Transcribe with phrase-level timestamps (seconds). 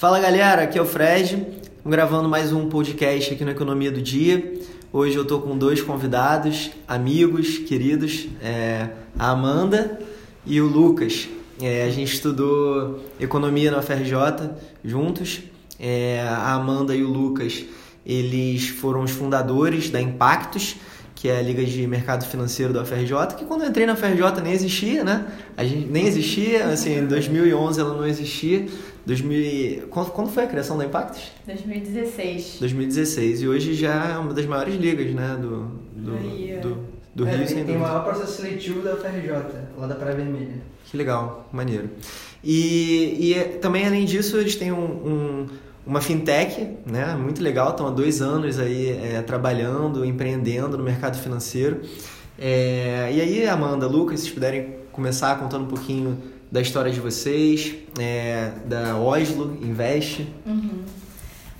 [0.00, 1.46] Fala galera, aqui é o Fred,
[1.84, 4.54] gravando mais um podcast aqui no Economia do Dia.
[4.90, 10.00] Hoje eu estou com dois convidados, amigos, queridos, é, a Amanda
[10.46, 11.28] e o Lucas.
[11.60, 14.52] É, a gente estudou economia na UFRJ
[14.82, 15.42] juntos.
[15.78, 17.62] É, a Amanda e o Lucas,
[18.06, 20.76] eles foram os fundadores da Impactos,
[21.14, 24.40] que é a Liga de Mercado Financeiro da UFRJ, que quando eu entrei na UFRJ
[24.42, 25.26] nem existia, né?
[25.54, 28.66] A gente nem existia, assim, em 2011 ela não existia.
[29.10, 31.32] 2000, quando, quando foi a criação da Impactos?
[31.44, 32.58] 2016.
[32.60, 33.42] 2016.
[33.42, 35.36] E hoje já é uma das maiores ligas, né?
[35.40, 35.64] Do,
[35.96, 36.78] do, do, do,
[37.16, 39.32] do é, Rio, tem, sem tem o maior processo seletivo da UFRJ,
[39.76, 40.62] lá da Praia Vermelha.
[40.84, 41.90] Que legal, maneiro.
[42.42, 45.46] E, e também, além disso, eles têm um, um,
[45.84, 47.16] uma fintech, né?
[47.16, 51.80] Muito legal, estão há dois anos aí é, trabalhando, empreendendo no mercado financeiro.
[52.38, 56.16] É, e aí, Amanda, Lucas, se vocês puderem começar contando um pouquinho
[56.50, 60.26] da história de vocês, é, da Oslo Invest.
[60.44, 60.84] Uhum.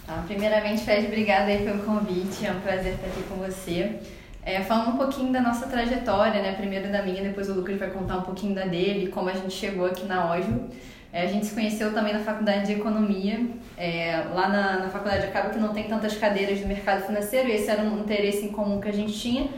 [0.09, 4.01] Ah, primeiramente, Fred, obrigada aí pelo convite, é um prazer estar aqui com você.
[4.43, 6.53] É, falando um pouquinho da nossa trajetória, né?
[6.53, 9.53] Primeiro da minha, depois o Lucas vai contar um pouquinho da dele, como a gente
[9.53, 10.69] chegou aqui na Oslo.
[11.13, 13.47] É, a gente se conheceu também na faculdade de economia.
[13.77, 17.53] É, lá na, na faculdade acaba que não tem tantas cadeiras do mercado financeiro e
[17.53, 19.49] esse era um interesse em comum que a gente tinha.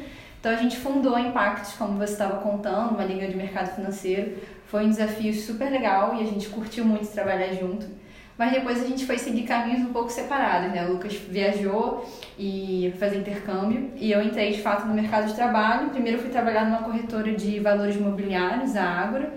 [0.43, 4.39] Então a gente fundou a Impacts, como você estava contando, uma liga de mercado financeiro.
[4.67, 7.87] Foi um desafio super legal e a gente curtiu muito trabalhar junto.
[8.37, 10.85] Mas depois a gente foi seguir caminhos um pouco separados, né?
[10.85, 12.05] O Lucas viajou
[12.37, 15.91] e fazer intercâmbio e eu entrei de fato no mercado de trabalho.
[15.91, 19.33] Primeiro fui trabalhar numa corretora de valores imobiliários, a Ágora,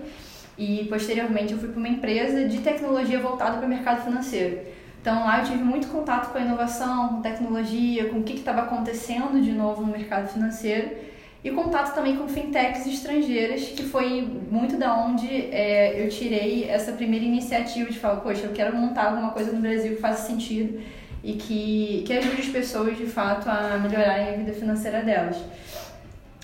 [0.58, 4.58] e posteriormente eu fui para uma empresa de tecnologia voltada para o mercado financeiro.
[5.06, 8.62] Então lá eu tive muito contato com a inovação, com tecnologia, com o que estava
[8.62, 10.96] acontecendo de novo no mercado financeiro
[11.44, 16.90] e contato também com fintechs estrangeiras, que foi muito da onde é, eu tirei essa
[16.90, 20.80] primeira iniciativa de falar, poxa, eu quero montar alguma coisa no Brasil que faça sentido
[21.22, 25.36] e que, que ajude as pessoas de fato a melhorarem a vida financeira delas.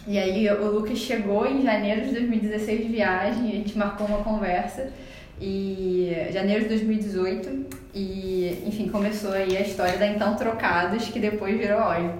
[0.06, 4.22] E aí o Lucas chegou em janeiro de 2016 de viagem, a gente marcou uma
[4.22, 4.92] conversa
[5.40, 11.58] e janeiro de 2018 e enfim começou aí a história da então Trocados que depois
[11.58, 12.12] virou óleo.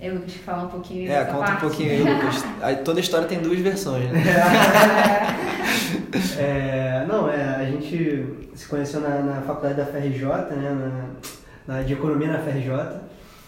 [0.00, 1.56] Eu, Lucas, fala um pouquinho É, conta parte.
[1.56, 2.44] um pouquinho aí, Lucas.
[2.60, 4.22] Aí, Toda história tem duas versões, né?
[6.38, 10.24] É, não, é, a gente se conheceu na, na faculdade da FRJ,
[10.56, 11.10] né,
[11.66, 13.00] na, na, de economia na FRJ,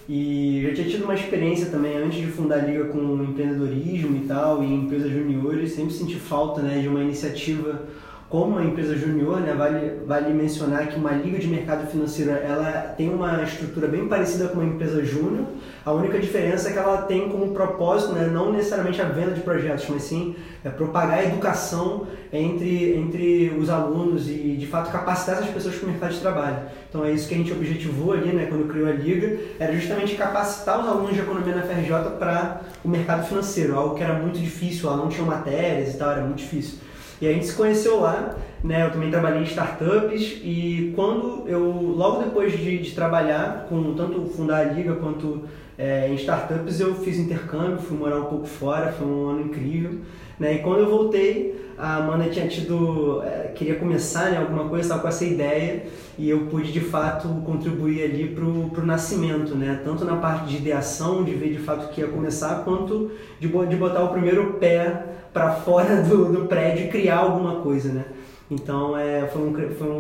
[0.09, 4.17] e eu já tinha tido uma experiência também antes de fundar a liga com empreendedorismo
[4.17, 7.83] e tal, e empresas juniores, sempre senti falta né, de uma iniciativa
[8.29, 12.95] como uma empresa junior, né, vale, vale mencionar que uma liga de mercado financeiro ela
[12.97, 15.47] tem uma estrutura bem parecida com uma empresa júnior.
[15.85, 19.43] A única diferença é que ela tem como propósito, né, não necessariamente a venda de
[19.43, 20.35] projetos, mas sim
[20.65, 25.87] é, propagar a educação entre, entre os alunos e, de fato, capacitar essas pessoas para
[25.87, 26.59] o mercado de trabalho.
[26.89, 30.17] Então é isso que a gente objetivou ali, né, quando criou a liga, era justamente
[30.17, 34.41] capacitar os alunos de economia na FRJ para o mercado financeiro, algo que era muito
[34.41, 36.79] difícil, lá não tinha matérias e tal, era muito difícil.
[37.21, 38.85] E a gente se conheceu lá, né?
[38.87, 41.63] Eu também trabalhei em startups e quando eu,
[41.97, 45.45] logo depois de, de trabalhar com tanto fundar a liga quanto
[45.79, 50.01] é, em startups, eu fiz intercâmbio, fui morar um pouco fora, foi um ano incrível,
[50.39, 50.55] né?
[50.55, 55.03] E quando eu voltei, a Amanda tinha tido, é, queria começar né, alguma coisa, estava
[55.03, 55.85] com essa ideia
[56.19, 59.81] e eu pude de fato contribuir ali pro, pro nascimento, né?
[59.85, 63.49] Tanto na parte de ideação, de ver de fato o que ia começar, quanto de,
[63.49, 68.07] de botar o primeiro pé para fora do, do prédio e criar alguma coisa, né?
[68.51, 69.93] Então é, foi, um, foi um-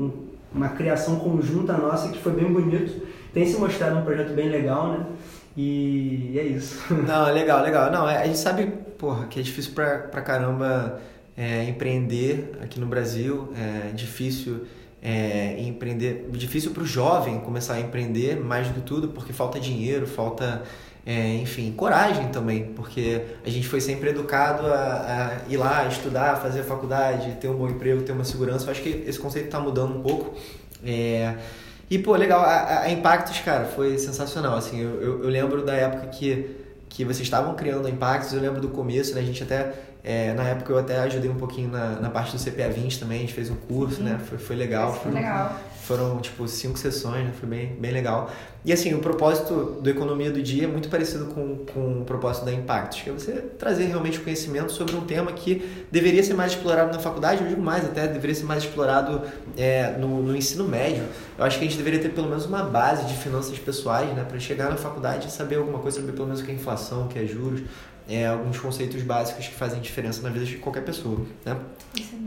[0.00, 0.12] um-
[0.52, 3.06] uma criação conjunta nossa que foi bem bonito.
[3.32, 5.06] Tem se mostrado um projeto bem legal, né?
[5.56, 6.82] E é isso.
[7.06, 7.92] Não, legal, legal.
[7.92, 8.66] Não, é, a gente sabe,
[8.98, 10.98] porra, que é difícil pra, pra caramba
[11.36, 13.52] é, empreender aqui no Brasil.
[13.56, 14.62] É difícil
[15.00, 20.04] é, empreender, difícil pro jovem começar a empreender mais do que tudo, porque falta dinheiro,
[20.06, 20.62] falta,
[21.04, 26.36] é, enfim, coragem também, porque a gente foi sempre educado a, a ir lá, estudar,
[26.36, 28.66] fazer faculdade, ter um bom emprego, ter uma segurança.
[28.66, 30.34] Eu acho que esse conceito tá mudando um pouco.
[30.84, 31.34] É,
[31.90, 35.64] e, pô, legal, a, a- a Impactos, cara, foi sensacional, assim, eu, eu, eu lembro
[35.64, 36.56] da época que,
[36.88, 39.72] que vocês estavam criando a Impactos, eu lembro do começo, né, a gente até,
[40.02, 43.18] é, na época eu até ajudei um pouquinho na, na parte do CPA 20 também,
[43.18, 44.92] a gente fez um curso, né, foi, foi legal.
[44.94, 45.56] Foi foi- legal.
[45.82, 47.32] Foram, tipo, cinco sessões, né?
[47.38, 48.30] Foi bem, bem legal.
[48.64, 52.44] E, assim, o propósito do Economia do Dia é muito parecido com, com o propósito
[52.44, 56.52] da Impactos, que é você trazer realmente conhecimento sobre um tema que deveria ser mais
[56.52, 59.22] explorado na faculdade, eu digo mais até, deveria ser mais explorado
[59.56, 61.02] é, no, no ensino médio.
[61.36, 64.24] Eu acho que a gente deveria ter pelo menos uma base de finanças pessoais, né?
[64.24, 67.06] Para chegar na faculdade e saber alguma coisa, saber pelo menos o que é inflação,
[67.06, 67.62] o que é juros,
[68.14, 71.56] é, alguns conceitos básicos que fazem diferença na vida de qualquer pessoa, né?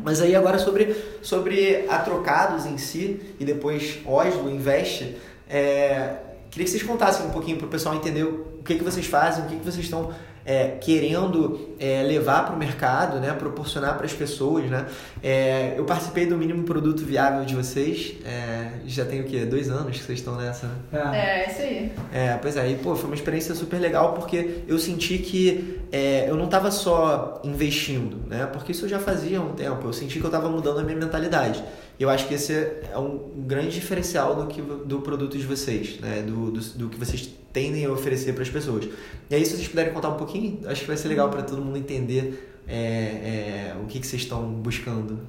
[0.04, 5.16] Mas aí agora sobre, sobre a Trocados em si e depois Oslo Invest,
[5.50, 6.16] é,
[6.50, 9.46] queria que vocês contassem um pouquinho para o pessoal entender o que, que vocês fazem,
[9.46, 10.14] o que, que vocês estão
[10.46, 14.70] é, querendo é, levar para o mercado, né, proporcionar para as pessoas.
[14.70, 14.86] Né?
[15.24, 19.46] É, eu participei do mínimo produto viável de vocês, é, já tem o quê?
[19.46, 21.12] Dois anos que vocês estão nessa, né?
[21.14, 21.92] É, é isso aí.
[22.14, 26.30] É, pois é, e pô, foi uma experiência super legal porque eu senti que é,
[26.30, 28.48] eu não estava só investindo, né?
[28.52, 30.84] porque isso eu já fazia há um tempo, eu senti que eu estava mudando a
[30.84, 31.64] minha mentalidade.
[32.00, 36.22] Eu acho que esse é um grande diferencial do, que, do produto de vocês, né?
[36.22, 38.90] do, do, do que vocês tendem a oferecer para as pessoas.
[39.30, 41.62] E aí, se vocês puderem contar um pouquinho, acho que vai ser legal para todo
[41.62, 45.22] mundo entender é, é, o que, que vocês estão buscando.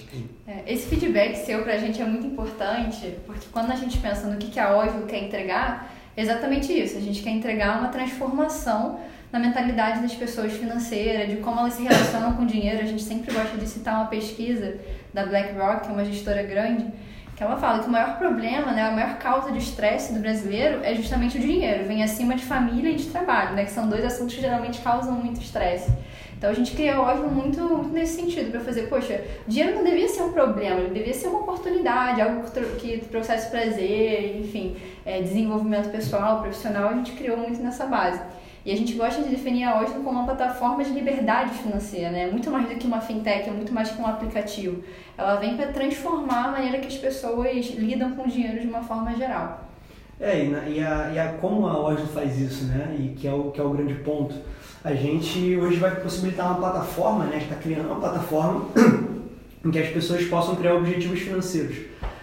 [0.47, 4.27] É, esse feedback seu para a gente é muito importante, porque quando a gente pensa
[4.27, 6.97] no que, que a Oslo quer entregar, é exatamente isso.
[6.97, 8.99] A gente quer entregar uma transformação
[9.31, 12.81] na mentalidade das pessoas financeira, de como elas se relacionam com o dinheiro.
[12.81, 14.79] A gente sempre gosta de citar uma pesquisa
[15.17, 16.87] da BlackRock, que é uma gestora grande,
[17.35, 20.81] que ela fala que o maior problema, né, a maior causa de estresse do brasileiro
[20.83, 24.05] é justamente o dinheiro, vem acima de família e de trabalho, né, que são dois
[24.05, 25.91] assuntos que geralmente causam muito estresse.
[26.37, 30.07] Então a gente criou o muito, muito nesse sentido, para fazer, poxa, dinheiro não devia
[30.07, 32.43] ser um problema, ele devia ser uma oportunidade, algo
[32.79, 34.77] que trouxesse prazer, enfim,
[35.07, 38.21] é, desenvolvimento pessoal, profissional, a gente criou muito nessa base.
[38.67, 42.27] E a gente gosta de definir a Oslo como uma plataforma de liberdade financeira, né?
[42.27, 44.83] Muito mais do que uma fintech, é muito mais que um aplicativo.
[45.17, 48.83] Ela vem para transformar a maneira que as pessoas lidam com o dinheiro de uma
[48.83, 49.71] forma geral.
[50.19, 52.97] É, e, na, e, a, e a, como a Oslo faz isso, né?
[52.99, 54.35] E que é o, que é o grande ponto.
[54.83, 57.39] A gente hoje vai possibilitar uma plataforma, né?
[57.39, 58.67] está criando uma plataforma
[59.65, 61.77] em que as pessoas possam criar objetivos financeiros.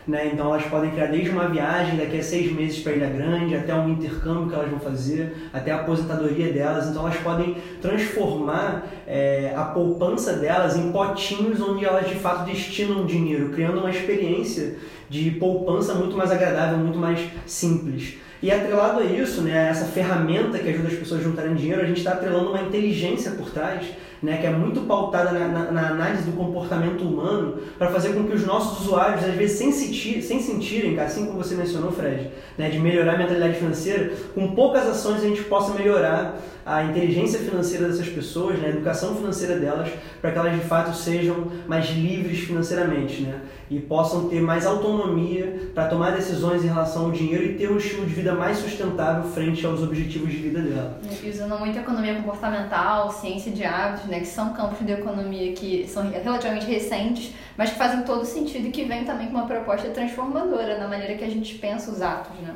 [0.08, 0.32] Né?
[0.34, 3.74] Então elas podem criar desde uma viagem daqui a seis meses para Ilha Grande, até
[3.74, 6.90] um intercâmbio que elas vão fazer, até a aposentadoria delas.
[6.90, 13.06] Então elas podem transformar é, a poupança delas em potinhos onde elas de fato destinam
[13.06, 14.76] dinheiro, criando uma experiência
[15.10, 18.16] de poupança muito mais agradável, muito mais simples.
[18.42, 21.86] E atrelado a isso, né, essa ferramenta que ajuda as pessoas a juntarem dinheiro, a
[21.86, 23.86] gente está atrelando uma inteligência por trás
[24.24, 28.24] né, que é muito pautada na, na, na análise do comportamento humano, para fazer com
[28.24, 32.32] que os nossos usuários, às vezes sem, sentir, sem sentirem, assim como você mencionou, Fred,
[32.58, 37.40] né, de melhorar a mentalidade financeira, com poucas ações a gente possa melhorar a inteligência
[37.40, 39.90] financeira dessas pessoas, né, a educação financeira delas,
[40.22, 45.72] para que elas de fato sejam mais livres financeiramente, né, e possam ter mais autonomia
[45.74, 49.30] para tomar decisões em relação ao dinheiro e ter um estilo de vida mais sustentável
[49.32, 51.00] frente aos objetivos de vida dela.
[51.22, 55.88] E usando muito economia comportamental, ciência de hábitos, né, que são campos de economia que
[55.88, 59.90] são relativamente recentes, mas que fazem todo sentido e que vêm também com uma proposta
[59.90, 62.56] transformadora na maneira que a gente pensa os atos, né?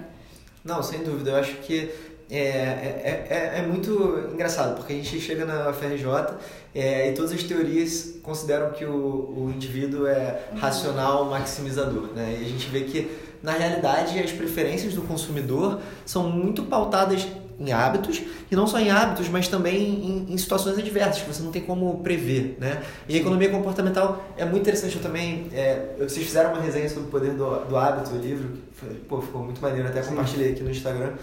[0.64, 1.32] Não, sem dúvida.
[1.32, 1.90] Eu acho que
[2.30, 6.38] é, é, é, é, muito engraçado, porque a gente chega na FRJ
[6.76, 12.10] é, e todas as teorias consideram que o, o indivíduo é racional, maximizador.
[12.14, 12.38] Né?
[12.42, 13.10] E a gente vê que,
[13.42, 17.26] na realidade, as preferências do consumidor são muito pautadas
[17.60, 18.22] em hábitos,
[18.52, 21.64] e não só em hábitos, mas também em, em, situações adversas, que você não tem
[21.64, 22.84] como prever, né?
[23.10, 27.08] E a economia comportamental é muito interessante, eu também, é, vocês fizeram uma resenha sobre
[27.08, 30.62] o poder do, do hábito, o livro, foi, pô, ficou muito maneiro, até compartilhei aqui
[30.62, 31.14] no Instagram.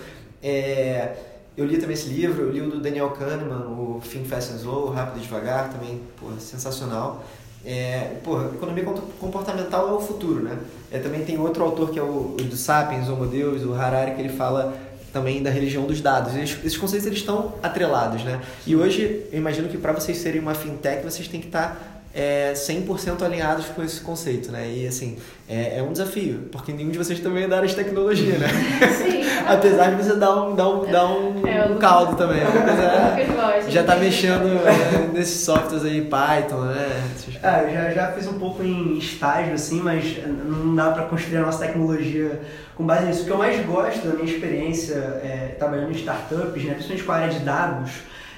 [0.43, 1.15] É,
[1.57, 4.57] eu li também esse livro, eu li o do Daniel Kahneman, o Think Fast and
[4.57, 7.25] Slow, Rápido e Devagar, também, pô, sensacional.
[7.65, 8.85] É, porra, economia
[9.19, 10.59] comportamental é o futuro, né?
[10.91, 14.15] É, também tem outro autor que é o, o do Sapiens, Homo Deus, o Harari,
[14.15, 14.77] que ele fala
[15.15, 16.35] também da religião dos dados.
[16.35, 18.41] Esses, conceitos eles estão atrelados, né?
[18.67, 21.94] E hoje, eu imagino que para vocês serem uma fintech, vocês têm que estar tá
[22.15, 24.71] é, 100% alinhados com esse conceito, né?
[24.73, 25.19] E assim,
[25.49, 28.49] é, é, um desafio, porque nenhum de vocês também é da área de tecnologia, né?
[28.97, 29.25] Sim.
[29.47, 32.39] Apesar de você dar um, dar um, dar um, é, um caldo também.
[32.39, 33.27] Né?
[33.69, 37.03] já tá mexendo né, nesses softwares aí, Python, né?
[37.43, 41.39] Ah, eu já, já fiz um pouco em estágio, assim, mas não dá para construir
[41.39, 42.41] a nossa tecnologia
[42.77, 43.23] com base nisso.
[43.23, 47.13] O que eu mais gosto da minha experiência é, trabalhando em startups, né, principalmente com
[47.13, 47.91] a área de dados,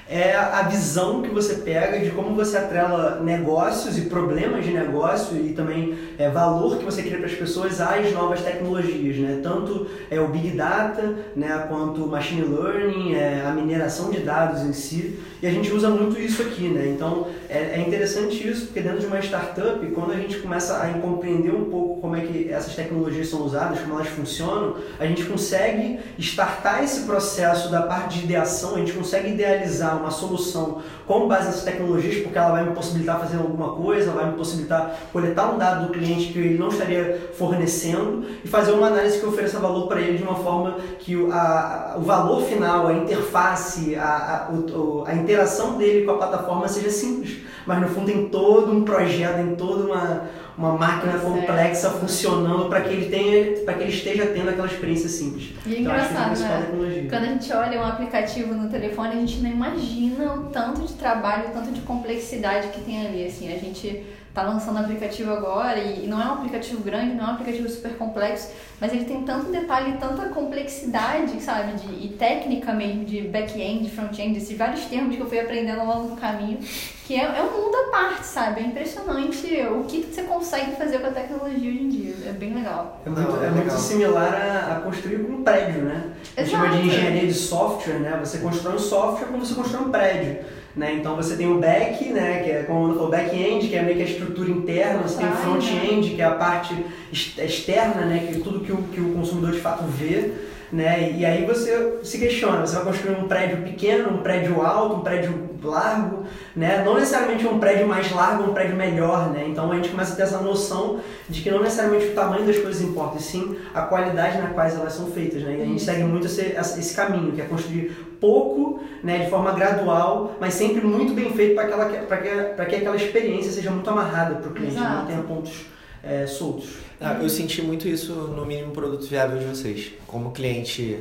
[0.09, 5.37] é a visão que você pega de como você atrela negócios e problemas de negócio
[5.37, 9.39] e também é, valor que você cria para as pessoas às novas tecnologias, né?
[9.43, 14.61] Tanto é o Big Data, né, quanto o Machine Learning, é, a mineração de dados
[14.61, 15.19] em si.
[15.41, 16.87] E a gente usa muito isso aqui, né?
[16.87, 20.87] Então é, é interessante isso, porque dentro de uma startup, quando a gente começa a
[20.93, 25.25] compreender um pouco como é que essas tecnologias são usadas, como elas funcionam, a gente
[25.25, 31.27] consegue startar esse processo da parte de ideação, a gente consegue idealizar uma solução com
[31.27, 35.51] base nessas tecnologias, porque ela vai me possibilitar fazer alguma coisa, vai me possibilitar coletar
[35.51, 39.59] um dado do cliente que ele não estaria fornecendo e fazer uma análise que ofereça
[39.59, 44.47] valor para ele de uma forma que o, a, o valor final, a interface, a,
[44.49, 47.39] a, o, a interação dele com a plataforma seja simples.
[47.65, 50.23] Mas no fundo tem todo um projeto, tem toda uma
[50.57, 51.19] uma máquina é.
[51.19, 55.53] complexa funcionando para que ele tenha, para que ele esteja tendo aquela experiência simples.
[55.65, 57.07] E é então, engraçado, né?
[57.09, 60.93] Quando a gente olha um aplicativo no telefone, a gente não imagina o tanto de
[60.93, 63.25] trabalho, o tanto de complexidade que tem ali.
[63.25, 64.03] Assim, a gente
[64.37, 67.97] tá lançando aplicativo agora e não é um aplicativo grande, não é um aplicativo super
[67.97, 73.89] complexo, mas ele tem tanto detalhe, tanta complexidade, sabe, de, e técnica mesmo, de back-end,
[73.89, 76.59] front-end, esses vários termos que eu fui aprendendo ao longo do caminho,
[77.07, 78.61] que é, é um mundo à parte, sabe?
[78.61, 82.15] É impressionante o que você consegue fazer com a tecnologia hoje em dia.
[82.27, 83.01] É bem legal.
[83.07, 86.11] É muito, é muito similar a, a, construir um prédio, né?
[86.35, 88.19] A gente chama de engenharia de software, né?
[88.23, 90.45] Você constrói um software como você constrói um prédio.
[90.77, 90.93] Né?
[90.93, 94.03] Então você tem o back, né, que é como o back-end, que é meio que
[94.03, 96.75] a estrutura interna, você tem o front-end, que é a parte
[97.11, 100.33] externa, né, que é tudo que o, que o consumidor de fato vê.
[100.71, 101.13] Né?
[101.15, 104.99] E aí você se questiona, você vai construir um prédio pequeno, um prédio alto, um
[104.99, 106.83] prédio largo, né?
[106.83, 109.45] Não necessariamente um prédio mais largo, um prédio melhor, né?
[109.47, 112.57] Então a gente começa a ter essa noção de que não necessariamente o tamanho das
[112.57, 115.57] coisas importa, e sim a qualidade na quais elas são feitas, né?
[115.57, 119.51] E a gente segue muito esse, esse caminho, que é construir pouco, né, de forma
[119.51, 124.49] gradual, mas sempre muito bem feito para que, que aquela experiência seja muito amarrada para
[124.49, 124.95] o cliente, Exato.
[124.95, 125.65] não tenha pontos
[126.07, 126.69] é, soltos.
[126.99, 130.97] Ah, eu senti muito isso no mínimo produto viável de vocês, como cliente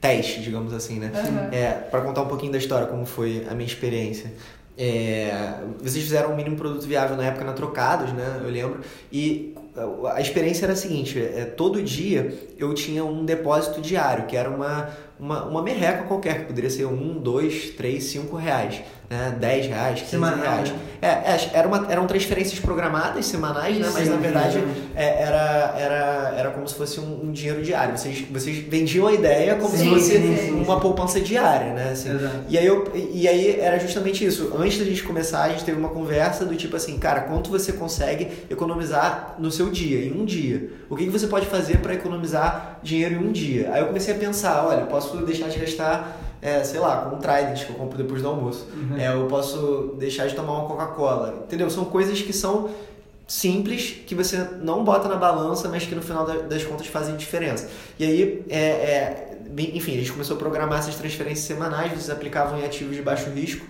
[0.00, 1.12] teste, digamos assim, né?
[1.14, 1.56] Uhum.
[1.56, 4.32] É, para contar um pouquinho da história, como foi a minha experiência.
[4.76, 8.40] É, vocês fizeram um mínimo produto viável na época na Trocados, né?
[8.42, 8.80] Eu lembro.
[9.12, 9.54] E
[10.14, 14.48] a experiência era a seguinte: é, todo dia eu tinha um depósito diário, que era
[14.48, 18.82] uma, uma, uma merreca qualquer, que poderia ser um, dois, três, cinco reais
[19.12, 20.70] né, 10 reais, 15 Semanal, reais.
[20.70, 20.78] Né?
[21.02, 24.64] É, é, era uma, eram transferências programadas semanais, né, mas na verdade
[24.94, 27.98] é, era, era, era como se fosse um, um, dinheiro diário.
[27.98, 30.16] Vocês, vocês vendiam a ideia como se fosse
[30.50, 31.90] uma poupança diária, né?
[31.92, 32.08] Assim.
[32.48, 34.52] E, aí eu, e aí era justamente isso.
[34.56, 37.72] Antes da gente começar, a gente teve uma conversa do tipo assim, cara, quanto você
[37.72, 40.70] consegue economizar no seu dia, em um dia?
[40.88, 43.70] O que, que você pode fazer para economizar dinheiro em um dia?
[43.72, 47.18] Aí eu comecei a pensar, olha, posso deixar de gastar é, sei lá, com um
[47.20, 48.66] Trident que eu compro depois do almoço.
[48.74, 48.98] Uhum.
[48.98, 51.44] É, eu posso deixar de tomar uma Coca-Cola.
[51.44, 51.70] Entendeu?
[51.70, 52.68] São coisas que são
[53.28, 57.70] simples, que você não bota na balança, mas que no final das contas fazem diferença.
[57.96, 62.58] E aí, é, é, enfim, a gente começou a programar essas transferências semanais, vocês aplicavam
[62.58, 63.64] em ativos de baixo risco.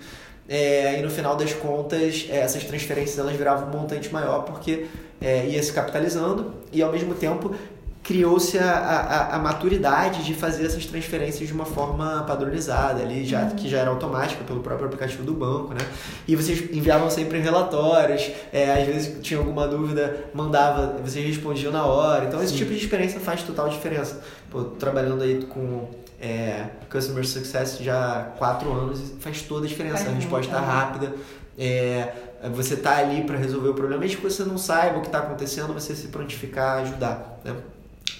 [0.48, 4.86] É, e no final das contas, é, essas transferências elas viravam um montante maior porque
[5.20, 7.54] é, ia se capitalizando e ao mesmo tempo
[8.02, 13.46] criou-se a, a, a, maturidade de fazer essas transferências de uma forma padronizada ali, já,
[13.46, 15.80] que já era automática pelo próprio aplicativo do banco, né?
[16.26, 21.86] E vocês enviavam sempre relatórios, é, às vezes tinha alguma dúvida, mandava, vocês respondiam na
[21.86, 22.24] hora.
[22.24, 22.58] Então esse Sim.
[22.58, 24.20] tipo de experiência faz total diferença.
[24.50, 25.88] Pô, trabalhando aí com
[26.20, 30.08] é, Customer Success já há quatro anos, faz toda a diferença.
[30.08, 31.14] a resposta rápida,
[31.56, 32.12] é,
[32.52, 35.20] você tá ali para resolver o problema, mesmo que você não saiba o que está
[35.20, 37.54] acontecendo, você se prontificar a ajudar, né?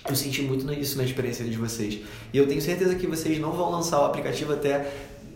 [0.08, 2.00] Eu senti muito isso na experiência de vocês.
[2.32, 4.90] E eu tenho certeza que vocês não vão lançar o aplicativo até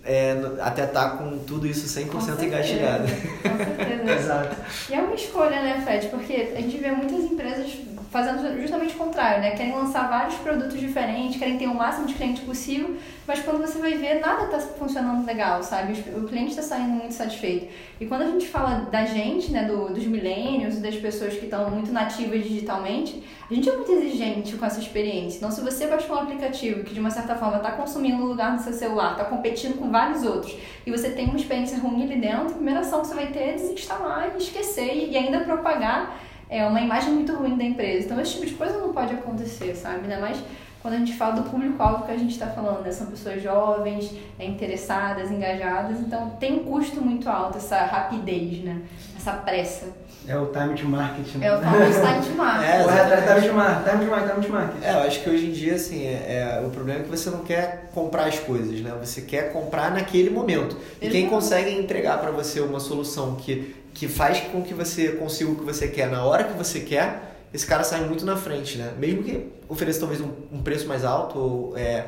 [0.06, 3.08] é, até estar tá com tudo isso 100% com engatilhado.
[3.08, 4.12] Com certeza.
[4.14, 4.56] Exato.
[4.88, 6.06] E é uma escolha, né, Fred?
[6.08, 7.72] Porque a gente vê muitas empresas
[8.16, 9.50] fazendo justamente o contrário, né?
[9.50, 12.96] Querem lançar vários produtos diferentes, querem ter o máximo de cliente possível,
[13.26, 15.92] mas quando você vai ver, nada está funcionando legal, sabe?
[16.16, 17.68] O cliente está saindo muito satisfeito.
[18.00, 21.68] E quando a gente fala da gente, né, do, dos millennials, das pessoas que estão
[21.70, 25.36] muito nativas digitalmente, a gente é muito exigente com essa experiência.
[25.36, 28.52] Então, se você baixou um aplicativo que de uma certa forma está consumindo o lugar
[28.52, 30.56] no seu celular, está competindo com vários outros,
[30.86, 33.40] e você tem uma experiência ruim ali dentro, a primeira ação que você vai ter
[33.40, 38.06] é desinstalar e esquecer e ainda propagar é uma imagem muito ruim da empresa.
[38.06, 40.02] Então, esse tipo de coisa não pode acontecer, sabe?
[40.02, 40.38] Ainda mais
[40.86, 42.92] quando a gente fala do público-alvo que a gente está falando, né?
[42.92, 48.82] São pessoas jovens, é, interessadas, engajadas, então tem um custo muito alto essa rapidez, né?
[49.16, 49.86] Essa pressa.
[50.28, 51.46] É o time to market, né?
[51.48, 52.66] É o famoso time to market.
[52.66, 54.84] É, é time to market, time to market, time to market.
[54.84, 57.30] É, eu acho que hoje em dia, assim, é, é, o problema é que você
[57.30, 58.92] não quer comprar as coisas, né?
[59.00, 60.76] Você quer comprar naquele momento.
[61.02, 65.50] E quem consegue entregar para você uma solução que que faz com que você consiga
[65.50, 68.76] o que você quer na hora que você quer, esse cara sai muito na frente,
[68.76, 68.92] né?
[68.98, 72.06] Mesmo que ofereça talvez um, um preço mais alto ou é,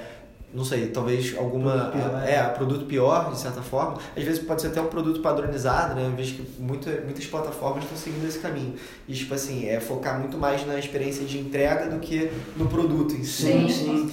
[0.52, 1.72] não sei, talvez alguma.
[1.72, 3.98] Produto pior, é, produto pior, de certa forma.
[4.16, 6.06] Às vezes pode ser até um produto padronizado, né?
[6.06, 8.74] Eu vejo que muita, muitas plataformas estão seguindo esse caminho.
[9.06, 13.14] E, tipo assim, é focar muito mais na experiência de entrega do que no produto
[13.14, 13.42] em si.
[13.42, 14.12] Sim, sim.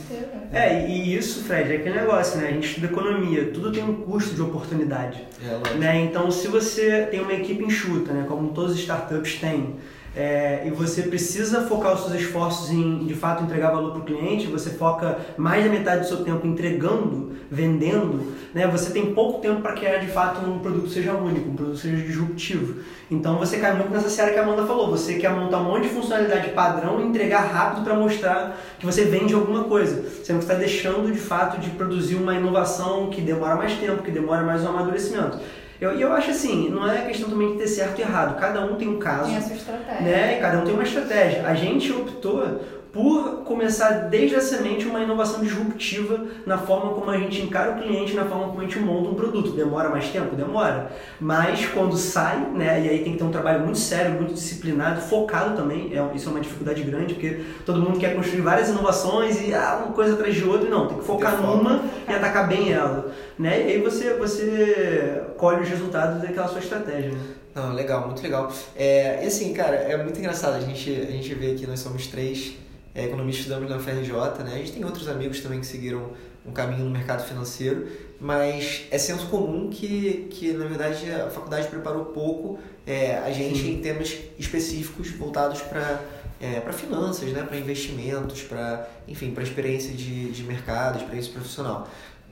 [0.51, 2.49] É, e isso, Fred, é aquele negócio, né?
[2.49, 5.25] A gente estuda economia, tudo tem um custo de oportunidade.
[5.41, 5.77] É, lógico.
[5.77, 6.01] Né?
[6.01, 8.25] Então, se você tem uma equipe enxuta, né?
[8.27, 9.77] como todas as startups têm,
[10.15, 14.05] é, e você precisa focar os seus esforços em, de fato, entregar valor para o
[14.05, 18.65] cliente, você foca mais da metade do seu tempo entregando, vendendo, né?
[18.65, 21.97] você tem pouco tempo para criar, de fato, um produto seja único, um produto seja
[21.97, 22.81] disruptivo.
[23.11, 24.89] Então, você cai muito nessa seara que a Amanda falou.
[24.89, 29.03] Você quer montar um monte de funcionalidade padrão e entregar rápido para mostrar que você
[29.03, 33.55] vende alguma coisa, sendo que está deixando, de fato, de produzir uma inovação que demora
[33.55, 35.39] mais tempo, que demora mais um amadurecimento.
[35.79, 38.39] Eu, e eu acho assim, não é questão também de ter certo e errado.
[38.39, 40.01] Cada um tem um caso, Tem a sua estratégia.
[40.01, 40.39] né?
[40.39, 41.45] Cada um tem uma estratégia.
[41.45, 42.61] A gente optou
[42.95, 47.83] por começar desde a semente uma inovação disruptiva na forma como a gente encara o
[47.83, 49.51] cliente, na forma como a gente monta um produto.
[49.51, 50.33] Demora mais tempo?
[50.33, 50.93] Demora.
[51.19, 52.85] Mas quando sai, né?
[52.85, 55.91] E aí tem que ter um trabalho muito sério, muito disciplinado, focado também.
[55.93, 59.83] É, isso é uma dificuldade grande, porque todo mundo quer construir várias inovações e ah,
[59.83, 60.69] uma coisa atrás de outra.
[60.69, 63.11] Não, tem que focar numa e atacar bem ela.
[63.37, 63.67] Né?
[63.67, 67.11] E aí você, você colhe os resultados daquela sua estratégia.
[67.11, 67.19] Né?
[67.53, 68.49] Não, legal, muito legal.
[68.73, 70.55] É, e assim, cara, é muito engraçado.
[70.55, 72.63] A gente, a gente vê aqui, nós somos três
[72.95, 74.53] é, economistas estudamos na FRJ, né?
[74.53, 76.11] A gente tem outros amigos também que seguiram
[76.45, 77.87] um caminho no mercado financeiro,
[78.19, 83.59] mas é senso comum que, que na verdade, a faculdade preparou pouco é, a gente
[83.59, 83.73] Sim.
[83.73, 86.01] em temas específicos voltados para
[86.39, 87.43] é, para finanças, né?
[87.43, 91.87] para investimentos, para enfim, para experiência de, de mercado, experiência profissional.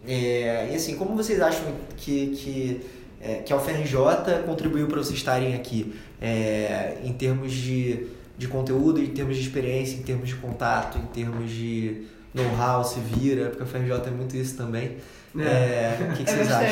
[0.05, 1.63] É, e assim, como vocês acham
[1.95, 2.81] que, que,
[3.21, 8.99] é, que a UFRJ contribuiu para vocês estarem aqui é, em termos de, de conteúdo,
[8.99, 13.63] em termos de experiência, em termos de contato, em termos de know-how, se vira, porque
[13.63, 14.97] a UFRJ é muito isso também.
[15.35, 16.69] É, o que, que É vocês acham?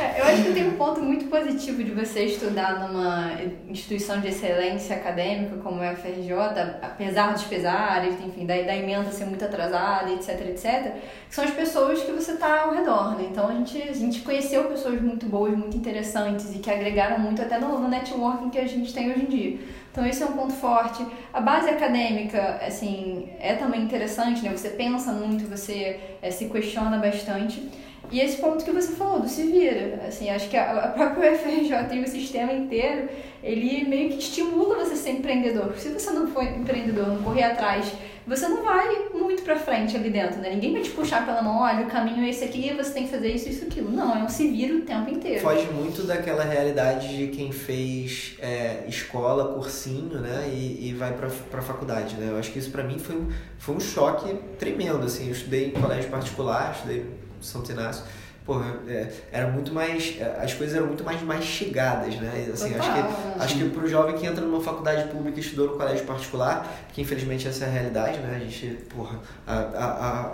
[0.00, 3.32] É, eu acho que tem um ponto muito positivo de você estudar numa
[3.68, 6.32] instituição de excelência acadêmica como é a FRJ,
[6.80, 10.94] apesar dos pesares, enfim, da, da emenda ser muito atrasada, etc, etc,
[11.28, 13.28] que são as pessoas que você está ao redor, né?
[13.30, 17.42] Então a gente, a gente conheceu pessoas muito boas, muito interessantes e que agregaram muito
[17.42, 19.58] até no, no networking que a gente tem hoje em dia.
[19.92, 21.04] Então esse é um ponto forte.
[21.32, 24.50] A base acadêmica, assim, é também interessante, né?
[24.56, 27.68] Você pensa muito, você é, se questiona bastante.
[28.10, 30.00] E esse ponto que você falou, do se vira.
[30.06, 33.08] Assim, acho que a, a própria UFRJ e o sistema inteiro,
[33.42, 35.74] ele meio que estimula você a ser empreendedor.
[35.76, 37.92] Se você não for empreendedor, não correr atrás,
[38.26, 40.50] você não vai muito pra frente ali dentro, né?
[40.50, 43.10] Ninguém vai te puxar pela mão, olha, o caminho é esse aqui, você tem que
[43.10, 43.90] fazer isso, isso, aquilo.
[43.90, 45.40] Não, é um se vira o tempo inteiro.
[45.40, 50.48] Foge muito daquela realidade de quem fez é, escola, cursinho, né?
[50.52, 52.28] E, e vai pra, pra faculdade, né?
[52.30, 53.28] Eu acho que isso pra mim foi, um-
[53.58, 55.26] foi um choque tremendo, assim.
[55.26, 58.04] Eu estudei em colégio particular, estudei em Santo Inácio.
[58.50, 60.16] Porra, é, era muito mais...
[60.18, 62.48] é, As coisas eram muito mais mastigadas, né?
[62.52, 63.34] Assim, acho que Total?
[63.38, 67.00] Acho que pro jovem que entra numa faculdade pública e estudou no colégio particular, que
[67.00, 68.34] infelizmente essa é a realidade, né?
[68.34, 69.84] A gente, porra, a, a,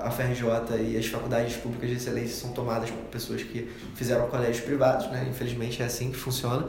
[0.05, 0.47] a- a FRJ
[0.81, 5.27] e as faculdades públicas de excelência são tomadas por pessoas que fizeram colégios privados, né?
[5.29, 6.65] Infelizmente é assim que funciona.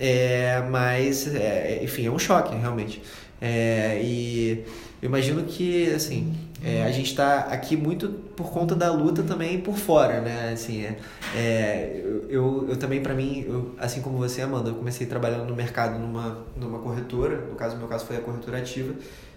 [0.00, 3.00] É, mas, é, enfim, é um choque, realmente.
[3.40, 4.64] É, e
[5.00, 9.60] eu imagino que, assim, é, a gente está aqui muito por conta da luta também
[9.60, 10.52] por fora, né?
[10.52, 10.98] Assim, é,
[11.34, 15.54] é, eu, eu, também, para mim, eu, assim como você, Amanda, eu comecei trabalhando no
[15.54, 18.92] mercado numa, numa corretora, no caso, meu caso foi a corretora ativa,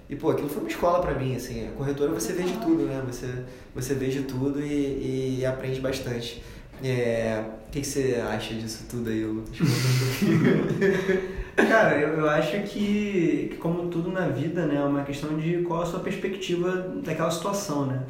[0.10, 2.84] e, pô, aquilo foi uma escola para mim, assim, a corretora você vê de tudo,
[2.86, 3.02] né?
[3.08, 3.28] Você,
[3.74, 6.44] você vê de tudo e, e aprende bastante.
[6.84, 9.58] É, o que, que você acha disso tudo aí, Lucas?
[11.56, 15.58] Cara, eu, eu acho que, que, como tudo na vida, né, é uma questão de
[15.64, 18.04] qual a sua perspectiva daquela situação, né?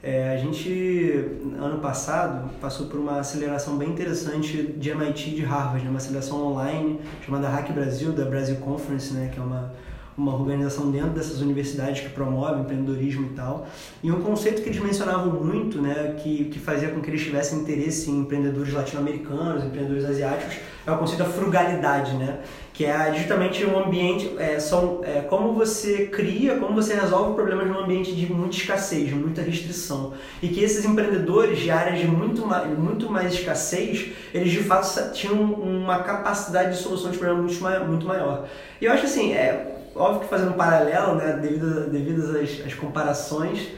[0.00, 0.70] É, a gente,
[1.60, 5.98] ano passado, passou por uma aceleração bem interessante de MIT e de Harvard, né, uma
[5.98, 9.72] aceleração online chamada Hack Brasil, da Brasil Conference, né, que é uma,
[10.18, 13.66] uma organização dentro dessas universidades que promove empreendedorismo e tal.
[14.02, 17.60] E um conceito que eles mencionavam muito, né, que, que fazia com que eles tivessem
[17.60, 22.38] interesse em empreendedores latino-americanos, empreendedores asiáticos, é o conceito da frugalidade, né?
[22.72, 27.66] Que é justamente um ambiente, é, são, é, como você cria, como você resolve problemas
[27.66, 30.14] num ambiente de muita escassez, muita restrição.
[30.40, 35.12] E que esses empreendedores de áreas de muito mais, muito mais escassez, eles de fato
[35.12, 37.88] tinham uma capacidade de solução de problemas muito.
[37.88, 38.46] Muito maior.
[38.80, 42.74] E eu acho assim, é óbvio que fazendo um paralelo, né, devido, devido às, às
[42.74, 43.68] comparações,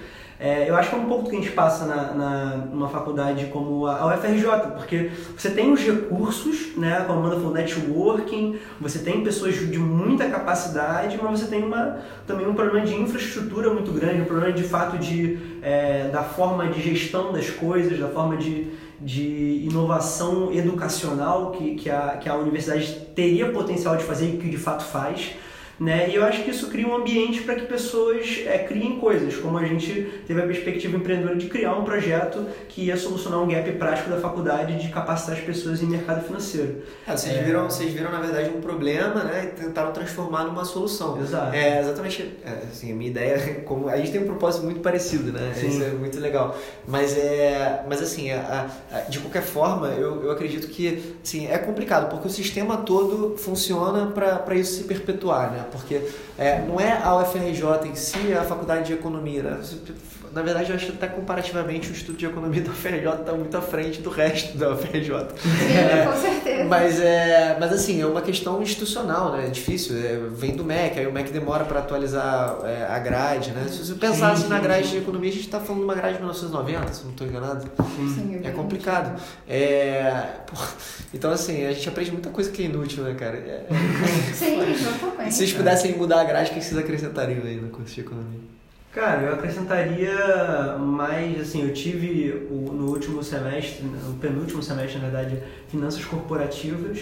[0.43, 2.89] É, eu acho que é um pouco do que a gente passa na, na, numa
[2.89, 8.59] faculdade como a, UFRJ, porque você tem os recursos, né, como a Amanda falou, networking,
[8.81, 13.69] você tem pessoas de muita capacidade, mas você tem uma, também um problema de infraestrutura
[13.69, 18.09] muito grande, um problema de fato de, é, da forma de gestão das coisas, da
[18.09, 18.67] forma de,
[18.99, 24.49] de inovação educacional que, que, a, que a universidade teria potencial de fazer e que
[24.49, 25.33] de fato faz.
[25.81, 26.11] Né?
[26.11, 29.57] E eu acho que isso cria um ambiente para que pessoas é, criem coisas, como
[29.57, 33.73] a gente teve a perspectiva empreendedora de criar um projeto que ia solucionar um gap
[33.73, 36.83] prático da faculdade de capacitar as pessoas em mercado financeiro.
[37.09, 37.43] É, vocês, é...
[37.43, 41.19] Viram, vocês viram, na verdade, um problema né, e tentaram transformar numa solução.
[41.19, 41.57] Exato.
[41.57, 45.33] É, exatamente, é, assim, a minha ideia, como, a gente tem um propósito muito parecido,
[45.33, 45.53] né?
[45.55, 45.69] Sim.
[45.69, 46.59] Isso é muito legal.
[46.87, 51.57] Mas, é, mas assim, a, a, de qualquer forma, eu, eu acredito que assim, é
[51.57, 55.70] complicado, porque o sistema todo funciona para isso se perpetuar, né?
[55.71, 59.43] Porque é, não é a UFRJ em si, é a faculdade de economia.
[59.43, 59.61] Né?
[60.33, 63.57] Na verdade, eu acho que até comparativamente o Instituto de Economia da UFRJ está muito
[63.57, 65.11] à frente do resto da UFRJ.
[65.37, 66.65] Sim, é, com certeza.
[66.65, 69.47] Mas, é, mas assim, é uma questão institucional, né?
[69.47, 69.97] É difícil.
[69.97, 73.67] É, vem do MEC, aí o MEC demora para atualizar é, a grade, né?
[73.69, 76.21] Se você pensasse na grade de economia, a gente está falando de uma grade de
[76.21, 77.69] 1990, se não estou enganado.
[78.15, 79.21] Sim, é complicado.
[79.49, 80.27] É,
[81.13, 83.37] então, assim, a gente aprende muita coisa que é inútil, né, cara?
[83.37, 83.67] É...
[84.33, 85.33] Sim, exatamente.
[85.33, 88.60] Se vocês pudessem mudar a grade, o que vocês acrescentariam aí no curso de economia?
[88.93, 95.09] Cara, eu acrescentaria mais, assim, eu tive o, no último semestre, no penúltimo semestre, na
[95.09, 96.99] verdade, finanças corporativas,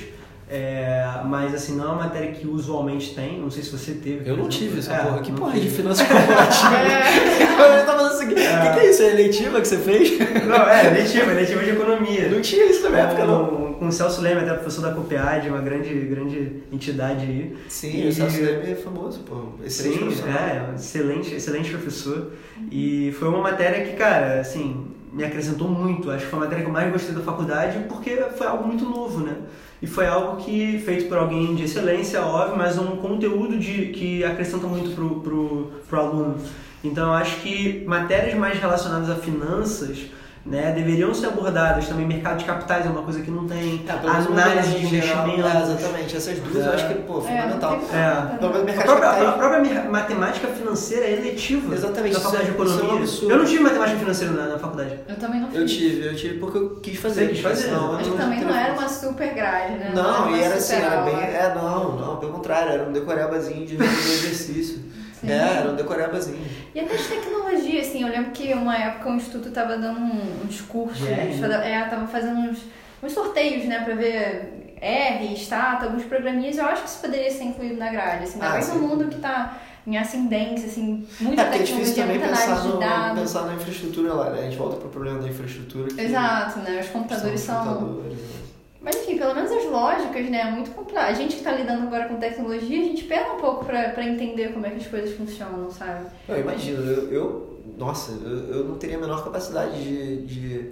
[0.51, 4.29] é, mas assim, não é uma matéria que usualmente tem, não sei se você teve.
[4.29, 5.20] Eu não tive essa é, porra.
[5.20, 5.66] Que porra tive.
[5.66, 6.72] de finanças corporativas?
[7.72, 7.81] é.
[7.81, 8.72] eu tava assim, o que, é.
[8.72, 9.03] que é isso?
[9.03, 10.18] É eleitiva que você fez?
[10.46, 12.29] Não, é, eleitiva, eleitiva de economia.
[12.29, 13.67] Não tinha isso na minha época, não.
[13.78, 17.56] Com o Celso Leme, até professor da COPEAD, uma grande, grande entidade aí.
[17.68, 19.52] Sim, e, o Celso Leme é famoso, pô.
[19.64, 20.28] Excelente sim, professor.
[20.28, 22.32] É, excelente, excelente professor.
[22.72, 26.10] E foi uma matéria que, cara, assim, me acrescentou muito.
[26.10, 28.84] Acho que foi a matéria que eu mais gostei da faculdade porque foi algo muito
[28.84, 29.36] novo, né?
[29.80, 34.24] E foi algo que feito por alguém de excelência, óbvio, mas um conteúdo de, que
[34.24, 36.36] acrescenta muito pro, pro, pro aluno.
[36.82, 40.06] Então, eu acho que matérias mais relacionadas a finanças
[40.44, 42.07] né, deveriam ser abordadas também.
[42.07, 43.85] Mercado de capitais é uma coisa que não tem.
[43.87, 45.46] É, análise de investimento.
[45.46, 46.68] É, exatamente, essas duas é.
[46.68, 47.81] eu acho que pô, é, fundamental.
[47.92, 48.64] É.
[48.64, 53.05] mercado a, própria, a própria matemática financeira é eletiva exatamente, da faculdade de economia.
[53.05, 54.98] É eu não tive matemática financeira na, na, faculdade.
[55.09, 55.59] Eu também não fiz.
[55.59, 57.27] Eu tive, eu tive porque eu quis fazer.
[57.27, 57.70] Você quis fazer.
[57.70, 59.92] Não, Mas também não era uma super grade, né?
[59.94, 61.14] Não, não e era assim, era bem.
[61.14, 64.88] É, não, não, pelo contrário, era um decorebazinho de exercício.
[65.26, 66.44] É, era um decorebazinho.
[66.74, 70.00] E até de tecnologia, assim, eu lembro que uma época o Instituto tava dando
[70.44, 71.64] uns cursos, yeah.
[71.64, 72.59] é, tava fazendo uns,
[73.02, 77.44] uns sorteios, né, pra ver R, Stata, alguns programinhas, eu acho que isso poderia ser
[77.44, 82.07] incluído na grade, assim, ah, no mundo que tá em ascendência, assim, muita é, tecnologia,
[82.07, 83.20] muita análise de dados.
[83.20, 84.40] pensar na infraestrutura lá, né?
[84.40, 85.88] A gente volta pro problema da infraestrutura.
[85.88, 86.81] Que Exato, né?
[86.81, 87.64] Os computadores são...
[87.64, 88.47] Computadores, né?
[88.88, 90.40] Mas enfim, pelo menos as lógicas, né?
[90.40, 91.11] É muito complexo.
[91.11, 94.55] A gente que está lidando agora com tecnologia, a gente pega um pouco para entender
[94.55, 96.07] como é que as coisas funcionam, sabe?
[96.27, 100.70] Eu imagino, eu, eu nossa, eu, eu, não teria a menor capacidade de, de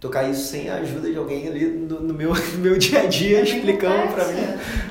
[0.00, 3.06] tocar isso sem a ajuda de alguém ali no, no meu, no meu dia a
[3.06, 4.42] dia, é explicando para mim.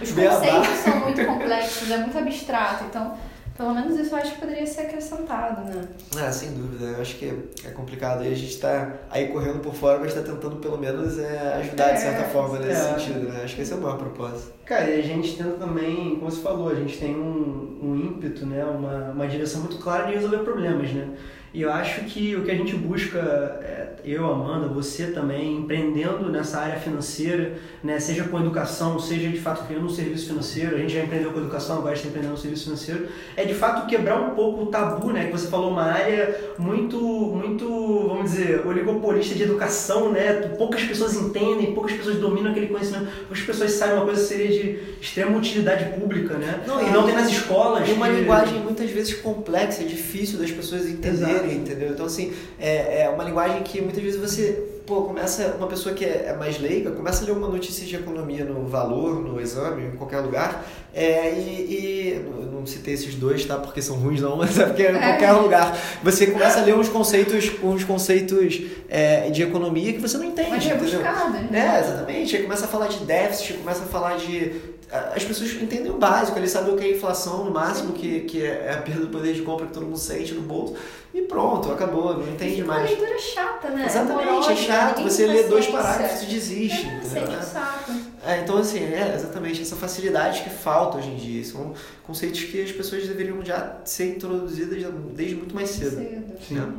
[0.02, 3.18] Os conceitos são muito complexos, é muito abstrato, então
[3.56, 5.88] pelo menos isso eu acho que poderia ser acrescentado, né?
[6.18, 6.86] Ah, sem dúvida.
[6.86, 7.26] Eu acho que
[7.66, 8.24] é complicado.
[8.24, 11.90] E a gente está aí correndo por fora, mas está tentando pelo menos é, ajudar
[11.90, 12.94] é, de certa forma nesse é.
[12.94, 13.42] sentido, né?
[13.44, 14.54] Acho que esse é o maior propósito.
[14.66, 18.46] Cara, e a gente tenta também, como você falou, a gente tem um, um ímpeto,
[18.46, 18.64] né?
[18.64, 21.10] Uma, uma direção muito clara de resolver problemas, né?
[21.54, 26.30] E eu acho que o que a gente busca, é, eu, Amanda, você também, empreendendo
[26.32, 30.80] nessa área financeira, né, seja com educação, seja de fato criando um serviço financeiro, a
[30.80, 34.22] gente já empreendeu com educação, agora está empreendendo um serviço financeiro, é de fato quebrar
[34.22, 37.68] um pouco o tabu, né, que você falou, uma área muito, muito,
[38.08, 43.42] vamos dizer, oligopolista de educação, né, poucas pessoas entendem, poucas pessoas dominam aquele conhecimento, poucas
[43.42, 47.30] pessoas sabem uma coisa seria de extrema utilidade pública, né, não, e não tem nas
[47.30, 47.84] escolas.
[47.84, 48.16] Tem uma que...
[48.16, 51.90] linguagem muitas vezes complexa, difícil das pessoas entenderem entendeu?
[51.90, 56.04] Então, assim, é, é uma linguagem que muitas vezes você, pô, começa, uma pessoa que
[56.04, 59.88] é, é mais leiga, começa a ler uma notícia de economia no valor, no exame,
[59.88, 63.58] em qualquer lugar, é, e, e não citei esses dois, tá?
[63.58, 65.78] Porque são ruins não, mas é porque é em qualquer lugar.
[66.04, 70.50] Você começa a ler uns conceitos, uns conceitos é, de economia que você não entende,
[70.50, 71.00] mas é entendeu?
[71.00, 71.76] Buscado, né?
[71.78, 72.36] É, exatamente.
[72.36, 76.38] Aí começa a falar de déficit, começa a falar de as pessoas entendem o básico,
[76.38, 79.34] eles sabem o que é inflação, no máximo, que, que é a perda do poder
[79.34, 80.76] de compra que todo mundo sente no bolso,
[81.14, 82.90] e pronto, acabou, não entende e mais.
[82.90, 83.86] É uma leitura chata, né?
[83.86, 86.88] Exatamente, é, é chato, você lê dois parágrafos e desiste.
[86.88, 87.30] É, entendeu?
[87.30, 88.06] Né?
[88.26, 91.44] É, então, assim, é exatamente essa facilidade que falta hoje em dia.
[91.44, 91.74] São
[92.04, 95.96] conceitos que as pessoas deveriam já ser introduzidas desde muito mais cedo.
[95.96, 96.34] cedo.
[96.48, 96.74] Sim.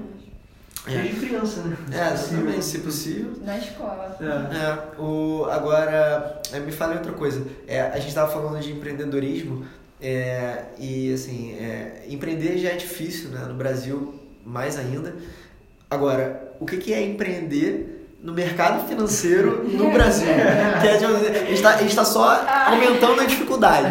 [0.87, 1.77] Desde criança, né?
[1.93, 3.33] É, exatamente, se possível.
[3.45, 4.17] Na escola.
[4.21, 4.57] É.
[4.57, 7.47] É, o, agora, é, me fala outra coisa.
[7.69, 9.65] É, a gente estava falando de empreendedorismo
[10.01, 13.45] é, e, assim, é, empreender já é difícil, né?
[13.47, 15.15] No Brasil, mais ainda.
[15.89, 20.29] Agora, o que, que é empreender no mercado financeiro no Brasil?
[20.81, 23.89] Que é, tipo, a gente está tá só aumentando a dificuldade.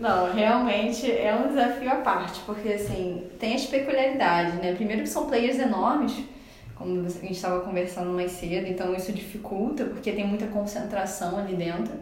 [0.00, 4.74] Não, realmente é um desafio à parte, porque assim, tem as peculiaridades, né?
[4.74, 6.14] Primeiro que são players enormes,
[6.74, 11.54] como a gente estava conversando mais cedo, então isso dificulta, porque tem muita concentração ali
[11.54, 11.92] dentro.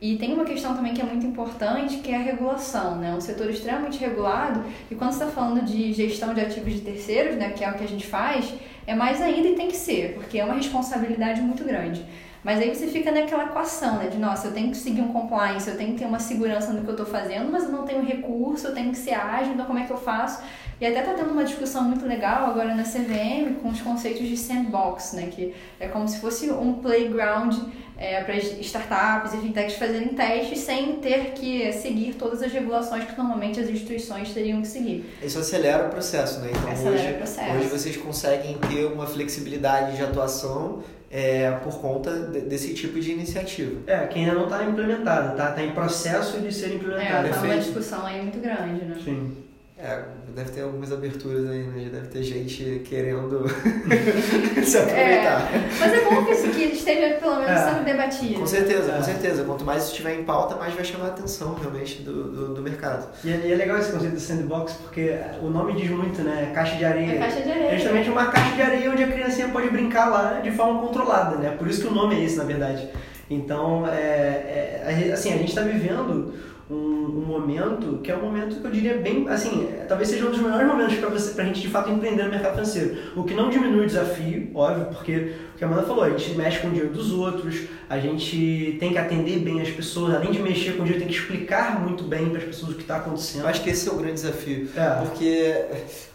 [0.00, 3.12] E tem uma questão também que é muito importante, que é a regulação, né?
[3.12, 7.36] Um setor extremamente regulado, e quando você está falando de gestão de ativos de terceiros,
[7.36, 8.50] né, que é o que a gente faz,
[8.86, 12.04] é mais ainda e tem que ser, porque é uma responsabilidade muito grande.
[12.42, 14.08] Mas aí você fica naquela equação, né?
[14.08, 16.82] De nossa, eu tenho que seguir um compliance, eu tenho que ter uma segurança no
[16.82, 19.66] que eu estou fazendo, mas eu não tenho recurso, eu tenho que ser ágil, então
[19.66, 20.42] como é que eu faço?
[20.80, 24.36] E até tá tendo uma discussão muito legal agora na CVM com os conceitos de
[24.38, 25.28] sandbox, né?
[25.30, 27.54] Que é como se fosse um playground
[28.00, 33.16] é, para startups e fintechs fazerem testes sem ter que seguir todas as regulações que
[33.16, 35.04] normalmente as instituições teriam que seguir.
[35.22, 36.50] Isso acelera o processo, né?
[36.50, 37.56] Então Acelera hoje, o processo.
[37.58, 40.82] hoje vocês conseguem ter uma flexibilidade de atuação
[41.12, 43.80] é, por conta de- desse tipo de iniciativa.
[43.86, 47.28] É, que ainda não está implementado, tá, tá em processo de ser É, implementado.
[47.28, 48.96] tá uma discussão aí muito grande, né?
[49.04, 49.36] Sim.
[49.82, 49.98] É,
[50.34, 51.84] deve ter algumas aberturas aí, né?
[51.84, 53.48] Já Deve ter gente querendo
[54.62, 55.50] se É, aproveitar.
[55.80, 57.70] mas é bom que isso que esteja pelo menos É.
[57.70, 58.34] sendo debatido.
[58.40, 58.96] Com certeza, É.
[58.98, 59.44] com certeza.
[59.44, 62.60] Quanto mais isso estiver em pauta, mais vai chamar a atenção realmente do, do, do
[62.62, 63.08] mercado.
[63.24, 66.52] E é, e é legal esse conceito do sandbox, porque o nome diz muito, né?
[66.54, 67.12] Caixa de areia.
[67.14, 67.78] É caixa de É areia.
[67.78, 71.56] justamente uma caixa de areia onde a criancinha pode brincar lá de forma controlada, né?
[71.58, 72.86] Por isso que o nome é esse, na verdade.
[73.30, 76.34] Então, é, é, a- assim, a gente está vivendo
[76.70, 80.26] um, um momento que é um momento que eu diria bem, assim, é, talvez seja
[80.26, 82.96] um dos melhores momentos para você, para a gente de fato empreender no mercado financeiro.
[83.16, 86.34] O que não diminui o desafio, óbvio, porque o que a Amanda falou, a gente
[86.36, 90.30] mexe com o dinheiro dos outros, a gente tem que atender bem as pessoas, além
[90.30, 92.82] de mexer com o dinheiro, tem que explicar muito bem para as pessoas o que
[92.82, 93.42] está acontecendo.
[93.42, 94.68] Eu acho que esse é o grande desafio.
[94.76, 95.04] É.
[95.04, 95.64] Porque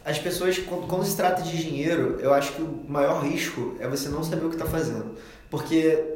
[0.06, 3.88] as pessoas, quando quando se trata de dinheiro, eu acho que o maior risco é
[3.88, 5.16] você não saber o que está fazendo.
[5.50, 6.15] Porque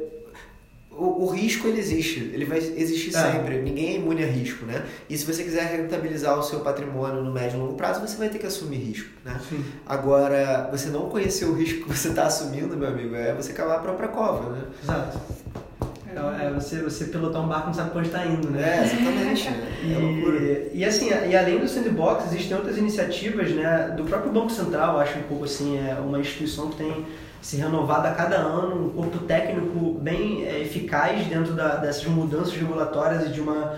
[0.90, 3.32] o, o risco ele existe, ele vai existir É.
[3.32, 3.62] sempre.
[3.62, 4.84] Ninguém é imune a risco, né?
[5.08, 8.28] E se você quiser rentabilizar o seu patrimônio no médio e longo prazo, você vai
[8.28, 9.40] ter que assumir risco, né?
[9.48, 9.64] Sim.
[9.86, 13.78] Agora, você não conhecer o risco que você está assumindo, meu amigo, é você cavar
[13.78, 14.62] a própria cova, né?
[14.82, 15.18] Exato.
[16.12, 18.78] É, é você, você pilotar um barco não sabe pra onde está indo, né?
[18.80, 19.48] É, exatamente.
[19.48, 20.38] É loucura.
[20.38, 23.94] E, e assim, e além do sandbox, existem outras iniciativas, né?
[23.96, 27.06] Do próprio Banco Central, acho um pouco assim, é uma instituição que tem
[27.40, 32.54] se renovado a cada ano, um corpo técnico bem é, eficaz dentro da, dessas mudanças
[32.54, 33.76] regulatórias e de uma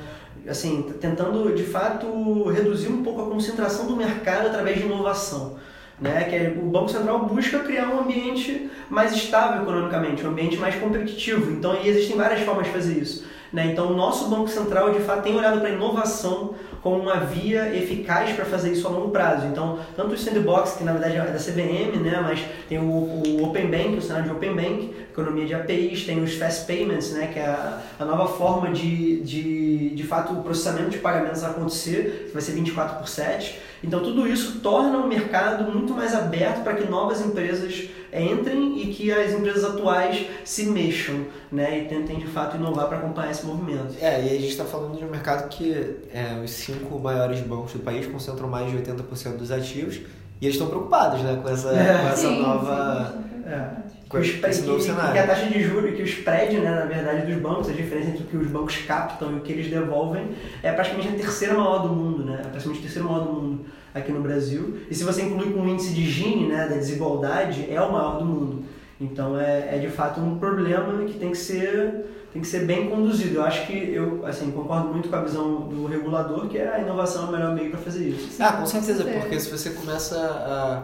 [0.49, 5.57] assim, tentando de fato reduzir um pouco a concentração do mercado através de inovação.
[6.01, 10.57] Né, que é, o Banco Central busca criar um ambiente mais estável economicamente, um ambiente
[10.57, 11.53] mais competitivo.
[11.53, 13.25] Então, existem várias formas de fazer isso.
[13.53, 13.67] Né?
[13.67, 17.75] Então, o nosso Banco Central, de fato, tem olhado para a inovação como uma via
[17.77, 19.47] eficaz para fazer isso a longo prazo.
[19.47, 22.21] Então, tanto o Sandbox, que na verdade é da CVM, né?
[22.21, 26.23] mas tem o, o Open Bank, o cenário de Open Bank, economia de APIs, tem
[26.23, 27.29] os Fast Payments, né?
[27.33, 32.25] que é a, a nova forma de, de, de fato, o processamento de pagamentos acontecer,
[32.29, 33.59] que vai ser 24 por 7.
[33.85, 38.93] Então, tudo isso torna o mercado muito mais aberto para que novas empresas entrem e
[38.93, 41.79] que as empresas atuais se mexam né?
[41.81, 43.95] e tentem, de fato, inovar para acompanhar esse movimento.
[44.01, 45.73] É, e a gente está falando de um mercado que
[46.13, 49.97] é, os cinco maiores bancos do país concentram mais de 80% dos ativos
[50.41, 51.99] e eles estão preocupados né, com essa, É.
[52.03, 53.13] com essa Sim, nova.
[53.17, 53.49] sim, sim.
[53.51, 53.71] É.
[54.13, 55.13] Com Que, o esse spread- novo que- cenário.
[55.13, 58.11] que a taxa de juros, que o spread, né, na verdade, dos bancos, a diferença
[58.11, 61.55] entre o que os bancos captam e o que eles devolvem, é praticamente a terceira
[61.55, 62.43] maior do mundo, né?
[62.45, 64.77] É praticamente a terceira maior do mundo aqui no Brasil.
[64.91, 68.19] E se você inclui com o índice de Gini, né, da desigualdade, é o maior
[68.19, 68.65] do mundo.
[69.01, 72.89] Então é, é de fato um problema que tem que ser tem que ser bem
[72.89, 73.37] conduzido.
[73.37, 77.25] Eu acho que eu assim concordo muito com a visão do regulador que a inovação
[77.25, 78.43] é o melhor meio para fazer isso.
[78.43, 79.21] Ah, com certeza, certeza.
[79.21, 80.83] porque se você começa a.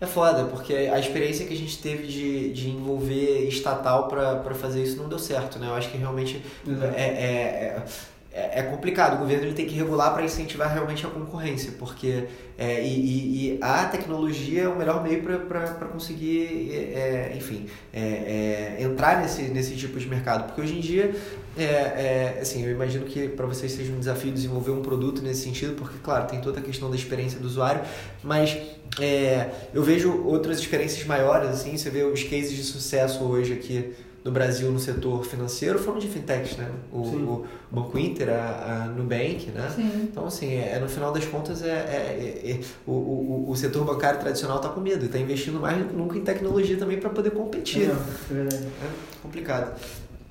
[0.00, 4.82] É foda, porque a experiência que a gente teve de, de envolver estatal para fazer
[4.82, 5.66] isso não deu certo, né?
[5.68, 6.94] Eu acho que realmente Exato.
[6.96, 7.84] é, é,
[8.32, 9.14] é, é complicado.
[9.16, 12.24] O governo ele tem que regular para incentivar realmente a concorrência, porque
[12.56, 18.76] é, e, e- e a tecnologia é o melhor meio para conseguir, é, enfim, é,
[18.78, 20.44] é, entrar nesse, nesse tipo de mercado.
[20.44, 21.14] Porque hoje em dia,
[21.56, 25.42] é, é, assim, eu imagino que para vocês seja um desafio desenvolver um produto nesse
[25.42, 27.82] sentido, porque, claro, tem toda a questão da experiência do usuário,
[28.22, 28.56] mas
[29.00, 33.92] é, eu vejo outras experiências maiores, assim, você vê os cases de sucesso hoje aqui
[34.24, 36.70] no Brasil no setor financeiro foram de fintechs, né?
[36.92, 39.72] O, o Banco Inter, a, a Nubank, né?
[39.74, 40.08] Sim.
[40.10, 43.84] Então, assim, é, no final das contas, é, é, é, é o, o, o setor
[43.84, 46.98] bancário tradicional está com medo e está investindo mais do que nunca em tecnologia também
[46.98, 47.88] para poder competir.
[47.88, 48.66] Não, é verdade.
[48.66, 49.80] É complicado.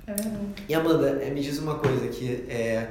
[0.06, 0.44] É verdade.
[0.68, 2.88] E Amanda, é, me diz uma coisa que é,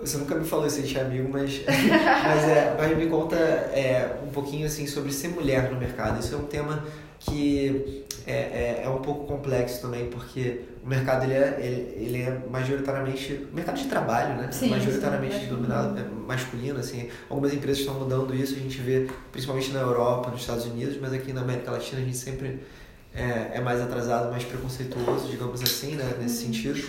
[0.00, 3.36] você nunca me falou isso, a gente é amigo, mas, mas, é, mas me conta
[3.36, 6.18] é, um pouquinho assim sobre ser mulher no mercado.
[6.18, 6.82] Isso é um tema
[7.20, 12.22] que é, é, é um pouco complexo também, porque o mercado ele é, ele, ele
[12.22, 14.48] é majoritariamente mercado de trabalho, né?
[14.50, 17.08] Sim, majoritariamente sim, dominado é masculino, assim.
[17.28, 21.12] Algumas empresas estão mudando isso, a gente vê principalmente na Europa, nos Estados Unidos, mas
[21.12, 22.60] aqui na América Latina a gente sempre
[23.14, 26.14] é, é mais atrasado, mais preconceituoso, digamos assim, né?
[26.20, 26.52] Nesse Uhum.
[26.54, 26.88] sentido.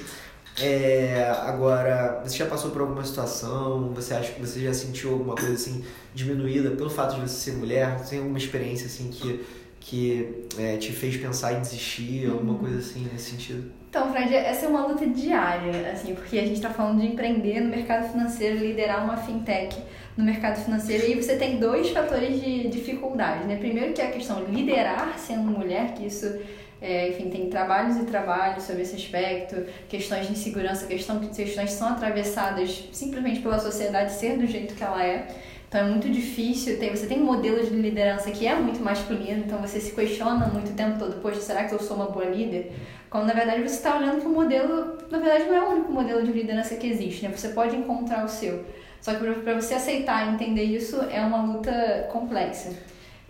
[0.60, 3.92] É, agora, você já passou por alguma situação?
[3.96, 7.54] Você acha que você já sentiu alguma coisa assim diminuída pelo fato de você ser
[7.54, 7.98] mulher?
[7.98, 9.44] Você tem alguma experiência assim que,
[9.82, 13.72] que é, te fez pensar em desistir, alguma coisa assim nesse sentido?
[13.90, 17.60] Então, Fred, essa é uma luta diária, assim, porque a gente está falando de empreender
[17.60, 19.76] no mercado financeiro, liderar uma fintech
[20.16, 23.58] no mercado financeiro, e aí você tem dois fatores de dificuldade, né?
[23.58, 26.40] Primeiro que é a questão de liderar sendo mulher, que isso,
[26.82, 31.76] é, enfim, tem trabalhos e trabalhos sobre esse aspecto, questões de insegurança, questão, questões que
[31.76, 35.28] são atravessadas simplesmente pela sociedade ser do jeito que ela é.
[35.72, 39.46] Então é muito difícil, tem, você tem um modelo de liderança que é muito masculino,
[39.46, 42.26] então você se questiona muito o tempo todo, poxa, será que eu sou uma boa
[42.26, 42.74] líder?
[43.10, 45.94] Quando na verdade você está olhando para o modelo, na verdade não é o único
[45.94, 47.32] modelo de liderança que existe, né?
[47.34, 48.66] Você pode encontrar o seu.
[49.00, 52.74] Só que para você aceitar e entender isso é uma luta complexa.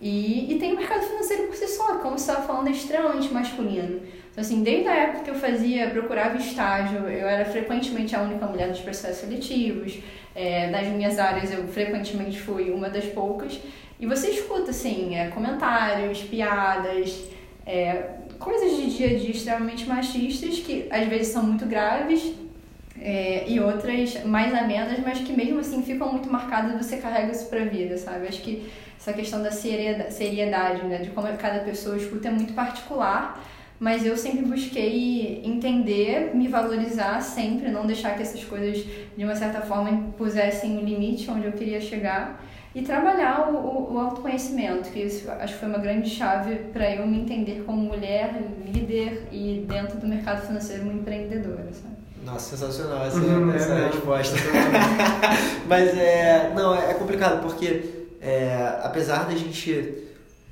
[0.02, 3.32] E, e tem o mercado financeiro por si só, como você estava falando, é extremamente
[3.32, 4.02] masculino.
[4.32, 8.48] Então, assim, desde a época que eu fazia, procurava estágio, eu era frequentemente a única
[8.48, 10.00] mulher nos processos seletivos,
[10.36, 13.60] é, das minhas áreas eu frequentemente fui uma das poucas.
[14.00, 17.24] E você escuta, assim, é, comentários, piadas,
[17.66, 22.34] é, coisas de dia a dia extremamente machistas que às vezes são muito graves
[23.00, 27.32] é, e outras mais amenas, mas que mesmo assim ficam muito marcadas e você carrega
[27.32, 28.28] isso pra vida, sabe?
[28.28, 32.54] Acho que essa questão da seriedade, seriedade né, de como cada pessoa escuta é muito
[32.54, 33.44] particular,
[33.82, 38.86] mas eu sempre busquei entender, me valorizar sempre, não deixar que essas coisas
[39.18, 43.94] de uma certa forma impusessem o limite onde eu queria chegar e trabalhar o, o,
[43.96, 47.82] o autoconhecimento, que isso acho que foi uma grande chave para eu me entender como
[47.82, 48.40] mulher,
[48.72, 51.96] líder e dentro do mercado financeiro uma empreendedora, sabe?
[52.24, 54.38] Nossa, sensacional essa, Uhum, essa é, resposta.
[55.68, 56.54] Mas é.
[56.56, 59.72] Não, é complicado porque é, apesar da gente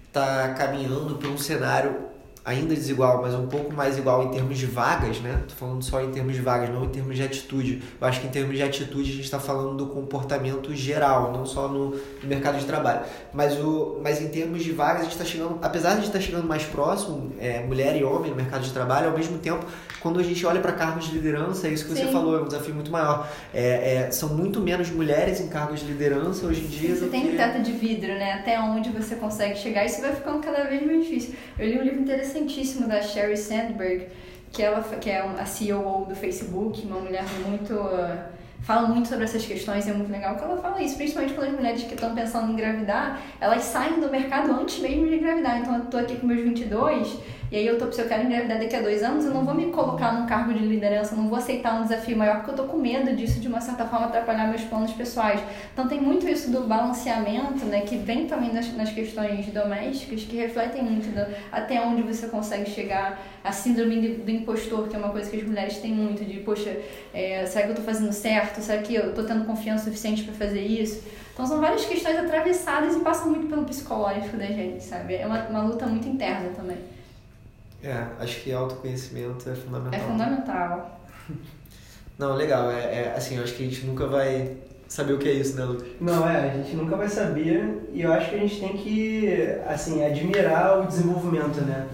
[0.08, 2.09] estar tá caminhando para um cenário
[2.43, 5.43] ainda desigual, mas um pouco mais igual em termos de vagas, né?
[5.47, 7.84] Tô falando só em termos de vagas, não em termos de atitude.
[7.99, 11.45] Eu acho que em termos de atitude a gente está falando do comportamento geral, não
[11.45, 13.02] só no, no, mercado de trabalho.
[13.34, 16.08] Mas, o, mas em termos de vagas a gente está chegando, apesar de a gente
[16.08, 19.38] estar tá chegando mais próximo, é, mulher e homem no mercado de trabalho, ao mesmo
[19.38, 19.65] tempo,
[19.99, 22.12] quando a gente olha para cargos de liderança, é isso que você Sim.
[22.12, 23.30] falou, é um desafio muito maior.
[23.54, 26.95] É, é, são muito menos mulheres em cargos de liderança hoje em dia.
[26.95, 27.38] Você tem que...
[27.38, 28.34] teto de vidro, né?
[28.34, 31.36] Até onde você consegue chegar, isso vai ficando cada vez mais difícil.
[31.58, 31.99] Eu li um livro
[32.39, 34.08] interessantíssimo da Sherry Sandberg,
[34.52, 38.17] que ela que é a CEO do Facebook, uma mulher muito uh,
[38.62, 41.56] fala muito sobre essas questões, é muito legal que ela fala isso, principalmente quando as
[41.56, 45.60] mulheres que estão pensando em engravidar, elas saem do mercado antes mesmo de engravidar.
[45.60, 47.19] Então eu tô aqui com meus 22
[47.52, 49.56] e aí eu tô, se eu quero engravidar daqui a dois anos, eu não vou
[49.56, 52.64] me colocar num cargo de liderança, não vou aceitar um desafio maior, porque eu tô
[52.66, 55.42] com medo disso de uma certa forma atrapalhar meus planos pessoais.
[55.74, 60.38] Então tem muito isso do balanceamento, né, que vem também nas, nas questões domésticas, que
[60.38, 63.20] refletem muito do, até onde você consegue chegar.
[63.44, 66.42] A síndrome do, do impostor, que é uma coisa que as mulheres têm muito, de,
[66.42, 66.78] poxa,
[67.14, 68.62] é, será que eu tô fazendo certo?
[68.62, 71.02] Será que eu tô tendo confiança suficiente para fazer isso?
[71.34, 75.16] Então são várias questões atravessadas e passam muito pelo psicológico da gente, sabe?
[75.16, 76.78] É uma, uma luta muito interna também.
[77.84, 80.00] É, acho que autoconhecimento é fundamental.
[80.00, 81.02] É fundamental.
[82.18, 82.70] Não, legal.
[82.70, 85.56] É, é, assim, eu acho que a gente nunca vai saber o que é isso,
[85.56, 85.88] né, Lucas?
[86.02, 89.56] Não, é, a gente nunca vai saber e eu acho que a gente tem que,
[89.68, 91.88] assim, admirar o desenvolvimento, né?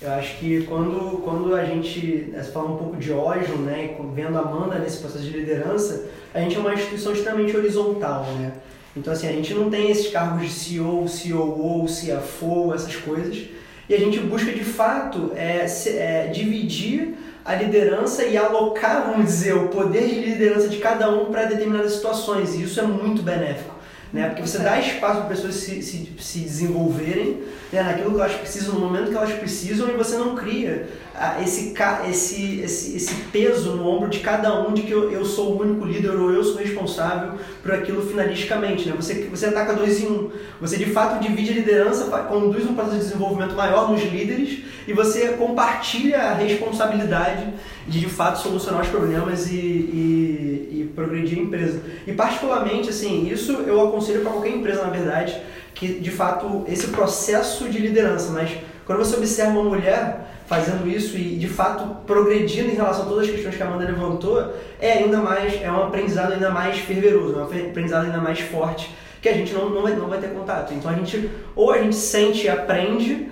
[0.00, 4.14] Eu acho que quando, quando a gente, você fala um pouco de Oslo, né, e
[4.14, 8.52] vendo a Amanda nesse processo de liderança, a gente é uma instituição extremamente horizontal, né?
[8.94, 13.48] Então, assim, a gente não tem esses cargos de CEO, COO, CFO, essas coisas,
[13.88, 19.26] e a gente busca, de fato, é, se, é, dividir a liderança e alocar, vamos
[19.26, 23.22] dizer, o poder de liderança de cada um para determinadas situações, e isso é muito
[23.22, 23.73] benéfico.
[24.14, 24.28] Né?
[24.28, 27.82] Porque você dá espaço para pessoas se, se, se desenvolverem né?
[27.82, 31.74] naquilo que elas precisam, no momento que elas precisam, e você não cria ah, esse,
[32.08, 35.60] esse, esse, esse peso no ombro de cada um de que eu, eu sou o
[35.60, 38.88] único líder ou eu sou responsável por aquilo finalisticamente.
[38.88, 38.94] Né?
[38.94, 40.30] Você, você ataca dois em um.
[40.60, 44.92] Você de fato divide a liderança, conduz um processo de desenvolvimento maior nos líderes e
[44.92, 47.52] você compartilha a responsabilidade
[47.86, 51.80] de de fato solucionar os problemas e, e, e progredir a empresa.
[52.06, 55.36] E particularmente, assim, isso eu aconselho para qualquer empresa, na verdade,
[55.74, 58.50] que de fato esse processo de liderança, mas
[58.86, 63.24] quando você observa uma mulher fazendo isso e de fato progredindo em relação a todas
[63.24, 67.38] as questões que a Amanda levantou, é ainda mais, é um aprendizado ainda mais fervoroso,
[67.38, 70.28] é um aprendizado ainda mais forte que a gente não, não, vai, não vai ter
[70.28, 70.74] contato.
[70.74, 73.26] Então a gente, ou a gente sente e aprende,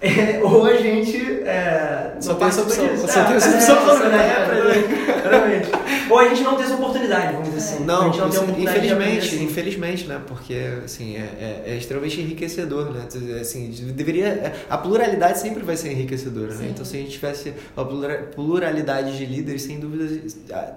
[0.00, 1.16] é, ou a gente.
[1.44, 2.86] É, só tem essa opção.
[2.88, 3.08] Disso.
[3.08, 5.06] Só tem essa é, opção, é, né?
[5.26, 7.84] É, ou a gente não tem essa oportunidade, vamos dizer assim.
[7.84, 9.44] Não, a não infelizmente, assim.
[9.44, 10.20] infelizmente, né?
[10.24, 13.06] Porque assim, é, é, extremamente enriquecedor, né?
[13.40, 14.52] Assim, deveria.
[14.70, 16.68] A pluralidade sempre vai ser enriquecedora, né?
[16.70, 17.84] Então, se a gente tivesse uma
[18.34, 20.06] pluralidade de líderes, sem dúvida,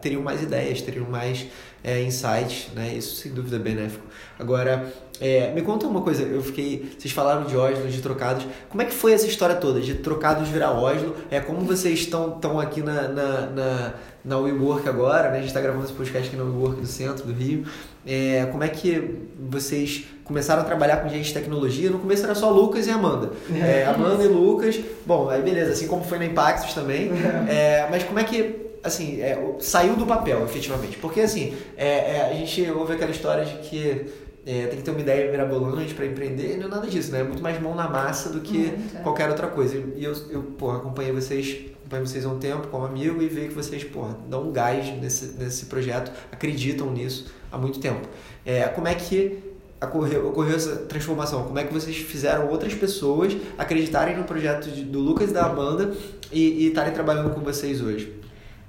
[0.02, 1.46] teriam mais ideias, teriam mais
[1.84, 2.94] é, insights, né?
[2.94, 4.06] Isso sem dúvida é benéfico.
[4.38, 6.92] Agora, é, me conta uma coisa, eu fiquei.
[6.98, 8.46] Vocês falaram de Oslo, de trocados.
[8.70, 11.16] Como é que foi essa história toda, de trocados virar Oslo?
[11.30, 15.38] É, como vocês estão, estão aqui na, na, na, na WeWork agora, né?
[15.38, 17.66] A gente está gravando esse podcast aqui na WeWork do centro do Rio.
[18.08, 21.90] É, como é que vocês começaram a trabalhar com gente de tecnologia?
[21.90, 23.32] No começo era só Lucas e Amanda.
[23.54, 24.80] É, Amanda e Lucas.
[25.06, 27.12] Bom, aí beleza, assim como foi na Impactos também.
[27.50, 30.98] É, mas como é que assim, é, saiu do papel, efetivamente.
[30.98, 34.06] Porque, assim, é, é, a gente ouve aquela história de que
[34.46, 37.22] é, tem que ter uma ideia mirabolante para empreender, não é nada disso, né?
[37.22, 39.00] É muito mais mão na massa do que é.
[39.00, 39.78] qualquer outra coisa.
[39.96, 43.50] E eu, eu porra, acompanhei vocês, acompanhei vocês há um tempo como amigo e vejo
[43.50, 48.08] que vocês, porra, dão um gás nesse, nesse projeto, acreditam nisso há muito tempo.
[48.46, 49.38] É, como é que
[49.82, 51.44] ocorreu, ocorreu essa transformação?
[51.44, 55.46] Como é que vocês fizeram outras pessoas acreditarem no projeto de, do Lucas e da
[55.46, 55.94] Amanda
[56.32, 58.19] e estarem trabalhando com vocês hoje?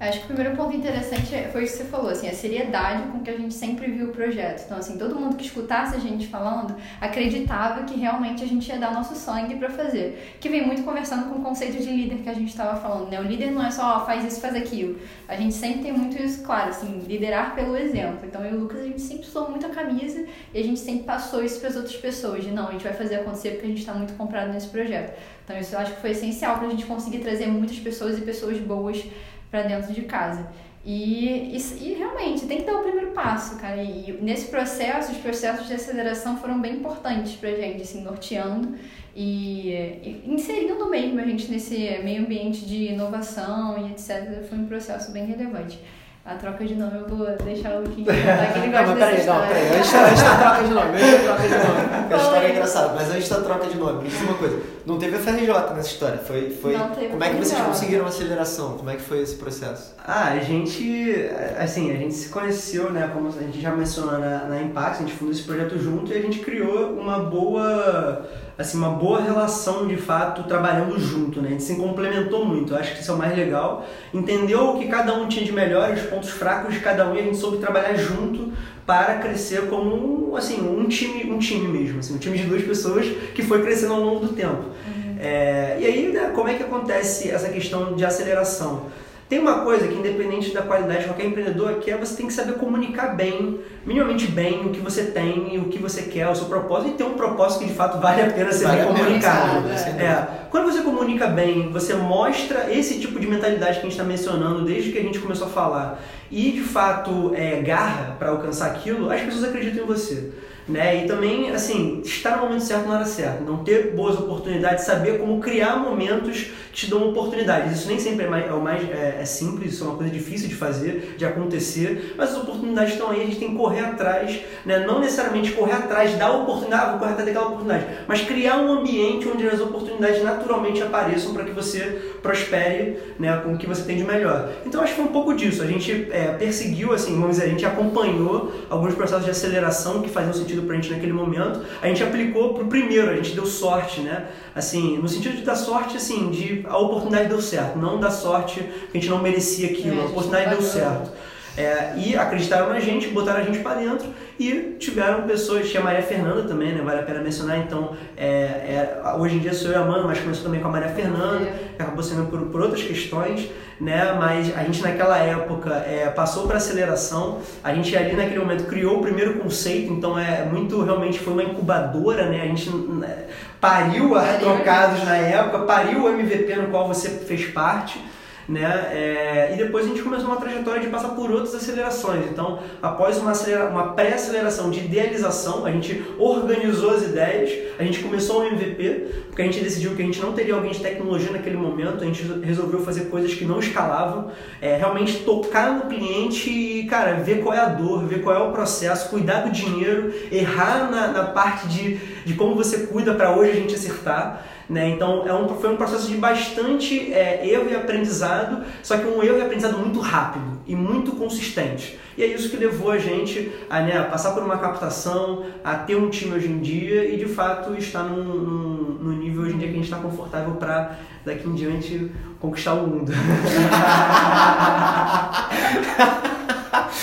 [0.01, 3.03] Acho que o primeiro ponto interessante é, foi isso que você falou, assim, a seriedade
[3.13, 4.63] com que a gente sempre viu o projeto.
[4.65, 8.79] Então, assim, todo mundo que escutasse a gente falando acreditava que realmente a gente ia
[8.79, 10.37] dar nosso sangue para fazer.
[10.41, 13.21] Que vem muito conversando com o conceito de líder que a gente estava falando, né?
[13.21, 14.99] O líder não é só ó, faz isso, faz aquilo.
[15.29, 18.21] A gente sempre tem muito isso claro, assim, liderar pelo exemplo.
[18.25, 20.25] Então, eu e o Lucas, a gente sempre usou muito a camisa
[20.55, 22.95] e a gente sempre passou isso para as outras pessoas, de não, a gente vai
[22.95, 25.15] fazer acontecer porque a gente está muito comprado nesse projeto.
[25.45, 28.23] Então, isso eu acho que foi essencial para a gente conseguir trazer muitas pessoas e
[28.23, 29.05] pessoas boas
[29.51, 30.49] para dentro de casa.
[30.85, 33.83] E, e, e, realmente tem que dar o primeiro passo, cara.
[33.83, 38.77] E, nesse processo, os processos de aceleração foram bem importantes pra gente, assim, norteando
[39.15, 39.73] e,
[40.03, 44.43] e, inserindo mesmo a gente nesse meio ambiente de inovação e etc.
[44.49, 45.79] Foi um processo bem relevante.
[46.25, 48.99] A troca de nome eu vou deixar o Luquinha contar que ele gosta não, mas
[48.99, 51.91] peraí, não, peraí, antes, antes da troca de nome, antes da troca de nome.
[52.11, 54.63] A história é engraçada, mas antes da troca de nome, me diz uma coisa.
[54.91, 56.51] Não teve a FRJ nessa história, foi...
[56.51, 58.77] foi não teve como é que vocês conseguiram aceleração?
[58.77, 59.95] Como é que foi esse processo?
[60.05, 61.15] Ah, a gente,
[61.59, 65.07] assim, a gente se conheceu, né, como a gente já mencionou na, na Impact, a
[65.07, 68.29] gente fundou esse projeto junto e a gente criou uma boa
[68.59, 71.49] assim, uma boa relação de fato trabalhando junto, né?
[71.49, 73.87] A gente se complementou muito, eu acho que isso é o mais legal.
[74.13, 77.21] Entendeu o que cada um tinha de melhor, os pontos fracos de cada um e
[77.21, 78.53] a gente soube trabalhar junto
[78.91, 83.07] para crescer como assim, um time, um time mesmo, assim, um time de duas pessoas
[83.37, 84.65] que foi crescendo ao longo do tempo.
[84.65, 85.17] Uhum.
[85.21, 88.87] É, e aí, né, como é que acontece essa questão de aceleração?
[89.31, 92.55] Tem uma coisa que, independente da qualidade de qualquer empreendedor quer, você tem que saber
[92.55, 96.91] comunicar bem, minimamente bem, o que você tem, o que você quer, o seu propósito,
[96.91, 99.69] e ter um propósito que de fato vale a pena ser vale bem comunicado.
[99.69, 100.03] É.
[100.03, 100.29] é.
[100.51, 104.65] Quando você comunica bem, você mostra esse tipo de mentalidade que a gente está mencionando
[104.65, 109.13] desde que a gente começou a falar, e de fato é, garra para alcançar aquilo,
[109.13, 110.33] as pessoas acreditam em você.
[110.71, 111.05] Né?
[111.05, 113.43] E também, assim, estar no momento certo na hora certa.
[113.43, 117.79] Não ter boas oportunidades, saber como criar momentos que te dão oportunidades.
[117.79, 120.49] Isso nem sempre é, mais, é mais é, é, simples, isso é uma coisa difícil
[120.49, 124.41] de fazer, de acontecer, mas as oportunidades estão aí, a gente tem que correr atrás,
[124.65, 124.85] né?
[124.87, 128.73] não necessariamente correr atrás da oportunidade, ah, vou correr atrás daquela oportunidade, mas criar um
[128.73, 133.83] ambiente onde as oportunidades naturalmente apareçam para que você prospere né, com o que você
[133.83, 134.51] tem de melhor.
[134.65, 135.63] Então acho que foi um pouco disso.
[135.63, 140.09] A gente é, perseguiu, assim, vamos dizer, a gente acompanhou alguns processos de aceleração que
[140.09, 141.61] faziam sentido pra gente naquele momento.
[141.81, 144.27] A gente aplicou pro primeiro, a gente deu sorte, né?
[144.55, 148.61] Assim, no sentido de dar sorte, assim, de a oportunidade deu certo, não dar sorte
[148.61, 151.11] que a gente não merecia aquilo, é, a oportunidade deu certo.
[151.57, 155.85] É, e acreditaram na gente, botaram a gente para dentro e tiveram pessoas, tinha a
[155.85, 156.81] Maria Fernanda também, né?
[156.83, 160.21] Vale a pena mencionar, então é, é, hoje em dia sou eu a Mano, mas
[160.21, 164.17] começou também com a Maria Fernanda, que acabou sendo por, por outras questões, né?
[164.19, 168.99] Mas a gente naquela época é, passou para aceleração, a gente ali naquele momento criou
[168.99, 172.43] o primeiro conceito, então é muito realmente foi uma incubadora, né?
[172.43, 173.25] A gente né,
[173.61, 178.01] pariu a Trocados na época, pariu o MVP no qual você fez parte
[178.49, 178.65] né?
[178.93, 182.27] É, e depois a gente começou uma trajetória de passar por outras acelerações.
[182.31, 183.33] Então, após uma,
[183.71, 189.43] uma pré-aceleração de idealização, a gente organizou as ideias, a gente começou o MVP, porque
[189.43, 192.23] a gente decidiu que a gente não teria alguém de tecnologia naquele momento, a gente
[192.43, 194.31] resolveu fazer coisas que não escalavam,
[194.61, 198.39] é, realmente tocar no cliente e, cara, ver qual é a dor, ver qual é
[198.39, 203.37] o processo, cuidar do dinheiro, errar na, na parte de, de como você cuida para
[203.37, 204.45] hoje a gente acertar.
[204.71, 204.91] Né?
[204.91, 209.21] Então é um, foi um processo de bastante é, erro e aprendizado, só que um
[209.21, 211.99] erro e aprendizado muito rápido e muito consistente.
[212.17, 215.75] E é isso que levou a gente a, né, a passar por uma captação, a
[215.75, 219.55] ter um time hoje em dia e de fato estar num, num, num nível hoje
[219.55, 223.13] em dia que a gente está confortável para daqui em diante conquistar o mundo.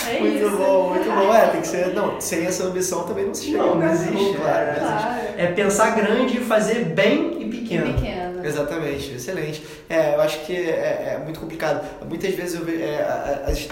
[0.08, 0.58] É muito isso.
[0.58, 1.34] bom, muito bom.
[1.34, 1.94] É, tem que ser.
[1.94, 3.58] Não, sem essa ambição também não se chega.
[3.58, 4.34] Não, não existe.
[4.36, 5.28] Claro, claro.
[5.38, 7.88] É pensar grande e fazer bem e pequeno.
[7.88, 8.28] E pequeno.
[8.48, 9.64] Exatamente, excelente.
[9.90, 11.86] É, eu acho que é, é muito complicado.
[12.08, 13.06] Muitas vezes eu, ve, é,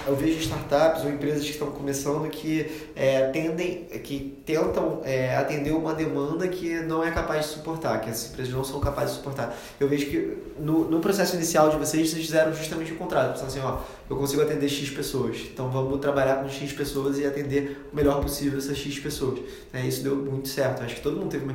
[0.05, 5.71] eu, vejo startups ou empresas que estão começando que é, tendem, que tentam é, atender
[5.71, 9.17] uma demanda que não é capaz de suportar, que essas empresas não são capazes de
[9.17, 9.55] suportar.
[9.79, 13.31] Eu vejo que no, no processo inicial de vocês, vocês fizeram justamente o contrário.
[13.31, 13.77] Pensaram assim, ó,
[14.09, 18.21] eu consigo atender X pessoas, então vamos trabalhar com X pessoas e atender o melhor
[18.21, 19.39] possível essas X pessoas.
[19.73, 20.83] É, isso deu muito certo.
[20.83, 21.45] Acho que todo mundo teve.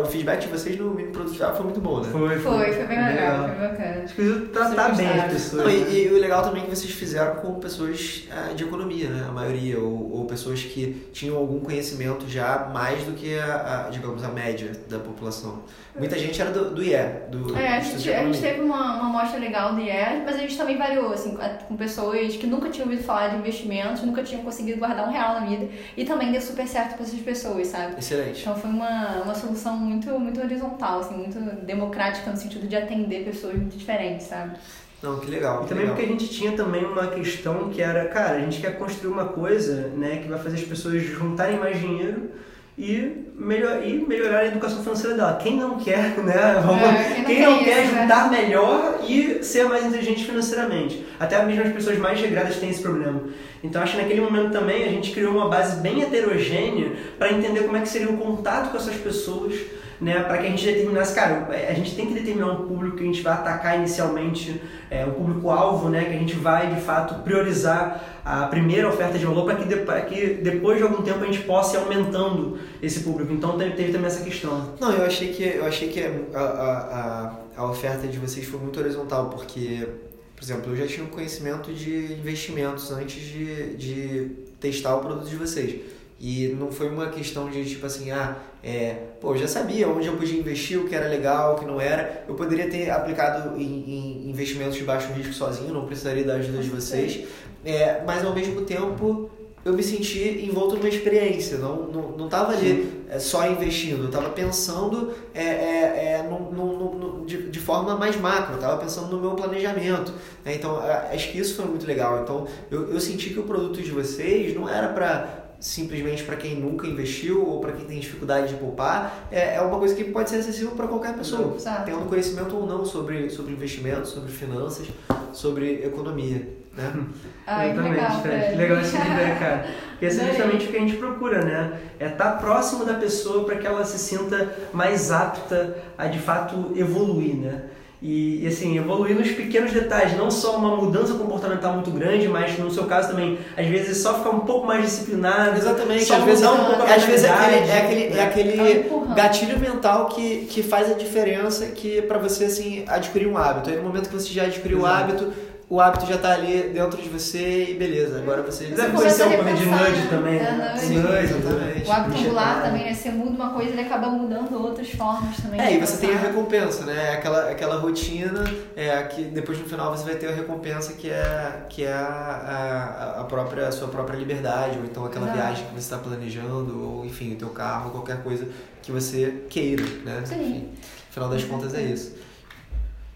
[0.00, 2.08] O feedback de vocês no mini produto foi muito bom, né?
[2.10, 4.02] Foi, foi foi, foi bem legal, foi bacana.
[4.04, 5.64] Acho que tratar bem as pessoas.
[5.64, 9.08] Não, e, e, o legal também é que vocês fizeram com pessoas é, de economia,
[9.08, 9.26] né?
[9.28, 13.90] A maioria, ou, ou, pessoas que tinham algum conhecimento já mais do que a, a
[13.90, 15.62] digamos, a média da população.
[15.98, 16.96] Muita gente era do, do IE,
[17.30, 20.38] do É, a gente, a gente teve uma, uma amostra legal do IE, mas a
[20.38, 21.36] gente também variou, assim,
[21.68, 25.40] com pessoas que nunca tinham ouvido falar de investimentos, nunca tinham conseguido guardar um real
[25.40, 27.98] na vida, e também deu super certo para essas pessoas, sabe?
[27.98, 28.40] Excelente.
[28.40, 33.24] Então foi uma, uma solução muito, muito horizontal, assim, muito democrática no sentido de atender
[33.24, 34.56] pessoas muito diferentes, sabe?
[35.02, 35.64] Não, que legal.
[35.64, 35.96] E também legal.
[35.96, 39.26] porque a gente tinha também uma questão que era, cara, a gente quer construir uma
[39.26, 42.30] coisa, né, que vai fazer as pessoas juntarem mais dinheiro
[42.76, 45.38] e, melhor, e melhorar a educação financeira dela.
[45.42, 46.62] Quem não quer, né?
[46.64, 48.02] Vamos, é, quem, quem não, não quer isso, né?
[48.02, 48.40] juntar né?
[48.42, 51.04] melhor e ser mais inteligente financeiramente?
[51.20, 53.22] Até mesmo as pessoas mais regradas têm esse problema.
[53.62, 57.60] Então acho que naquele momento também a gente criou uma base bem heterogênea para entender
[57.60, 59.54] como é que seria o contato com essas pessoas
[60.02, 63.04] né, para que a gente determinasse, cara, a gente tem que determinar um público que
[63.04, 67.22] a gente vai atacar inicialmente, é, um público-alvo, né, que a gente vai de fato
[67.22, 69.76] priorizar a primeira oferta de valor para que, de,
[70.08, 73.32] que depois de algum tempo a gente possa ir aumentando esse público.
[73.32, 74.74] Então teve, teve também essa questão.
[74.80, 76.00] Não, eu achei que, eu achei que
[76.34, 79.86] a, a, a, a oferta de vocês foi muito horizontal, porque,
[80.34, 85.28] por exemplo, eu já tinha um conhecimento de investimentos antes de, de testar o produto
[85.28, 85.80] de vocês.
[86.24, 90.06] E não foi uma questão de tipo assim, ah, é, pô, eu já sabia onde
[90.06, 92.24] eu podia investir, o que era legal, o que não era.
[92.28, 96.62] Eu poderia ter aplicado em, em investimentos de baixo risco sozinho, não precisaria da ajuda
[96.62, 97.24] de vocês.
[97.64, 99.32] É, mas ao mesmo tempo
[99.64, 104.10] eu me senti envolto numa experiência, não, não, não tava ali é, só investindo, eu
[104.10, 108.76] tava pensando é, é, é no, no, no, de, de forma mais macro, eu tava
[108.78, 110.12] pensando no meu planejamento.
[110.44, 110.54] Né?
[110.54, 110.78] Então,
[111.12, 112.22] acho que isso foi muito legal.
[112.22, 116.56] Então, eu, eu senti que o produto de vocês não era para simplesmente para quem
[116.56, 120.28] nunca investiu ou para quem tem dificuldade de poupar, é, é uma coisa que pode
[120.28, 121.84] ser acessível para qualquer pessoa, Exato.
[121.84, 124.88] tendo conhecimento ou não sobre, sobre investimento, sobre finanças,
[125.32, 126.48] sobre economia.
[126.76, 127.06] Né?
[127.46, 128.56] Ai, Exatamente, legal, Fred.
[128.56, 129.66] Legal esse feedback, cara.
[129.90, 131.80] Porque esse é justamente o que a gente procura, né?
[132.00, 136.18] É estar tá próximo da pessoa para que ela se sinta mais apta a de
[136.18, 137.62] fato evoluir, né?
[138.02, 142.58] E, e, assim, evoluir nos pequenos detalhes, não só uma mudança comportamental muito grande, mas
[142.58, 145.56] no seu caso também, às vezes só ficar um pouco mais disciplinado.
[145.56, 149.56] Exatamente, só às vezes, um pouco às vezes é aquele, é aquele, é aquele gatilho
[149.60, 153.70] mental que, que faz a diferença que para você assim adquirir um hábito.
[153.70, 155.32] Aí no momento que você já adquiriu o hábito,
[155.72, 158.66] o hábito já está ali dentro de você e beleza, agora você...
[158.66, 160.74] Você deve conhecer um pouco de nudge também, né?
[160.76, 161.88] Sim, exatamente.
[161.88, 162.94] O hábito angular também, né?
[162.94, 165.58] Você muda uma coisa e ele acaba mudando outras formas também.
[165.58, 167.14] É, e você tem a recompensa, né?
[167.14, 168.44] Aquela, aquela rotina
[168.76, 173.14] é, que depois no final você vai ter a recompensa que é, que é a,
[173.16, 175.38] a, a própria, a sua própria liberdade, ou então aquela Exato.
[175.38, 178.46] viagem que você está planejando, ou enfim, o teu carro, qualquer coisa
[178.82, 180.20] que você queira, né?
[180.26, 180.34] Sim.
[180.34, 182.20] Enfim, no final das contas é isso.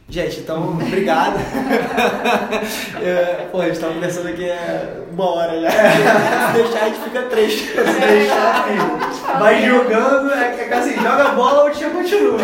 [0.08, 1.36] Gente, então, obrigado.
[3.02, 5.70] é, pô, a gente tá conversando aqui é uma hora já.
[5.70, 7.52] Se deixar, a gente fica três.
[7.52, 8.68] Se deixar,
[9.40, 12.38] vai jogando, é que assim, joga a bola, o time continua.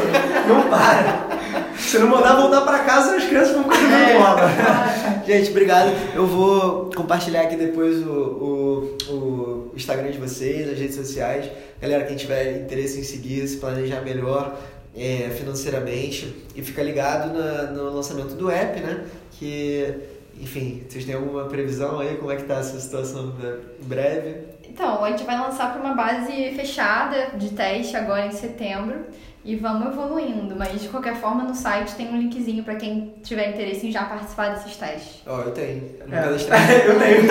[0.48, 1.42] Não para.
[1.78, 5.22] Se não mandar voltar pra casa, as crianças vão continuar é, bola.
[5.24, 5.92] Gente, obrigado.
[6.14, 11.48] Eu vou compartilhar aqui depois o, o, o Instagram de vocês, as redes sociais.
[11.80, 14.56] Galera, quem tiver interesse em seguir, se planejar melhor,
[14.96, 19.06] é, financeiramente e fica ligado na, no lançamento do app, né?
[19.32, 19.94] Que,
[20.40, 22.16] enfim, vocês têm alguma previsão aí?
[22.16, 23.34] Como é que tá essa situação
[23.80, 24.52] em breve?
[24.68, 29.04] Então, a gente vai lançar para uma base fechada de teste agora em setembro
[29.44, 30.54] e vamos evoluindo.
[30.56, 34.04] Mas de qualquer forma, no site tem um linkzinho para quem tiver interesse em já
[34.04, 35.22] participar desses testes.
[35.26, 35.90] Ó, oh, eu tenho.
[36.00, 36.26] Eu, é.
[36.86, 37.26] eu tenho.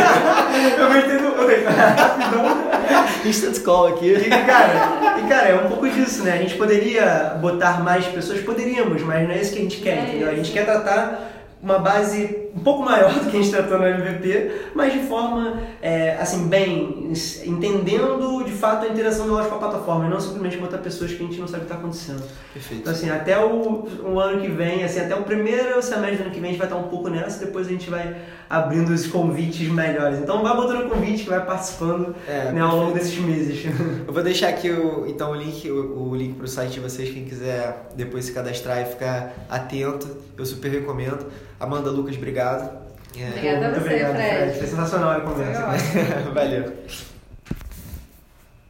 [0.78, 1.24] eu entendo.
[1.38, 1.70] Eu tenho.
[3.30, 4.14] Instant call aqui.
[4.14, 6.34] E cara, e, cara, é um pouco disso, né?
[6.34, 9.97] A gente poderia botar mais pessoas, poderíamos, mas não é isso que a gente quer,
[9.97, 10.30] é entendeu?
[10.30, 11.32] A gente quer tratar
[11.62, 15.60] uma base um pouco maior do que a gente tratou no MVP, mas de forma,
[15.82, 17.12] é, assim, bem,
[17.45, 21.12] entendendo de fato a interação do loja com a plataforma, e não simplesmente botar pessoas
[21.12, 22.24] que a gente não sabe o que está acontecendo.
[22.54, 22.82] Perfeito.
[22.82, 26.32] Então, assim, até o, o, ano que vem, assim, até o primeiro semestre do ano
[26.32, 28.16] que vem a gente vai estar um pouco nessa, depois a gente vai
[28.49, 30.20] abrindo os convites melhores.
[30.20, 33.66] Então, vai botando convite que vai participando é, né, ao longo desses meses.
[34.06, 36.80] Eu vou deixar aqui, o, então, o link, o, o link para o site de
[36.80, 41.26] vocês, quem quiser depois se cadastrar e ficar atento, eu super recomendo.
[41.62, 42.82] Amanda, Lucas, obrigado.
[43.16, 43.28] É.
[43.30, 44.36] Obrigada a você, obrigado, Fred.
[44.36, 44.57] Fred.
[44.57, 45.62] Foi sensacional a conversa.
[46.34, 46.74] Valeu.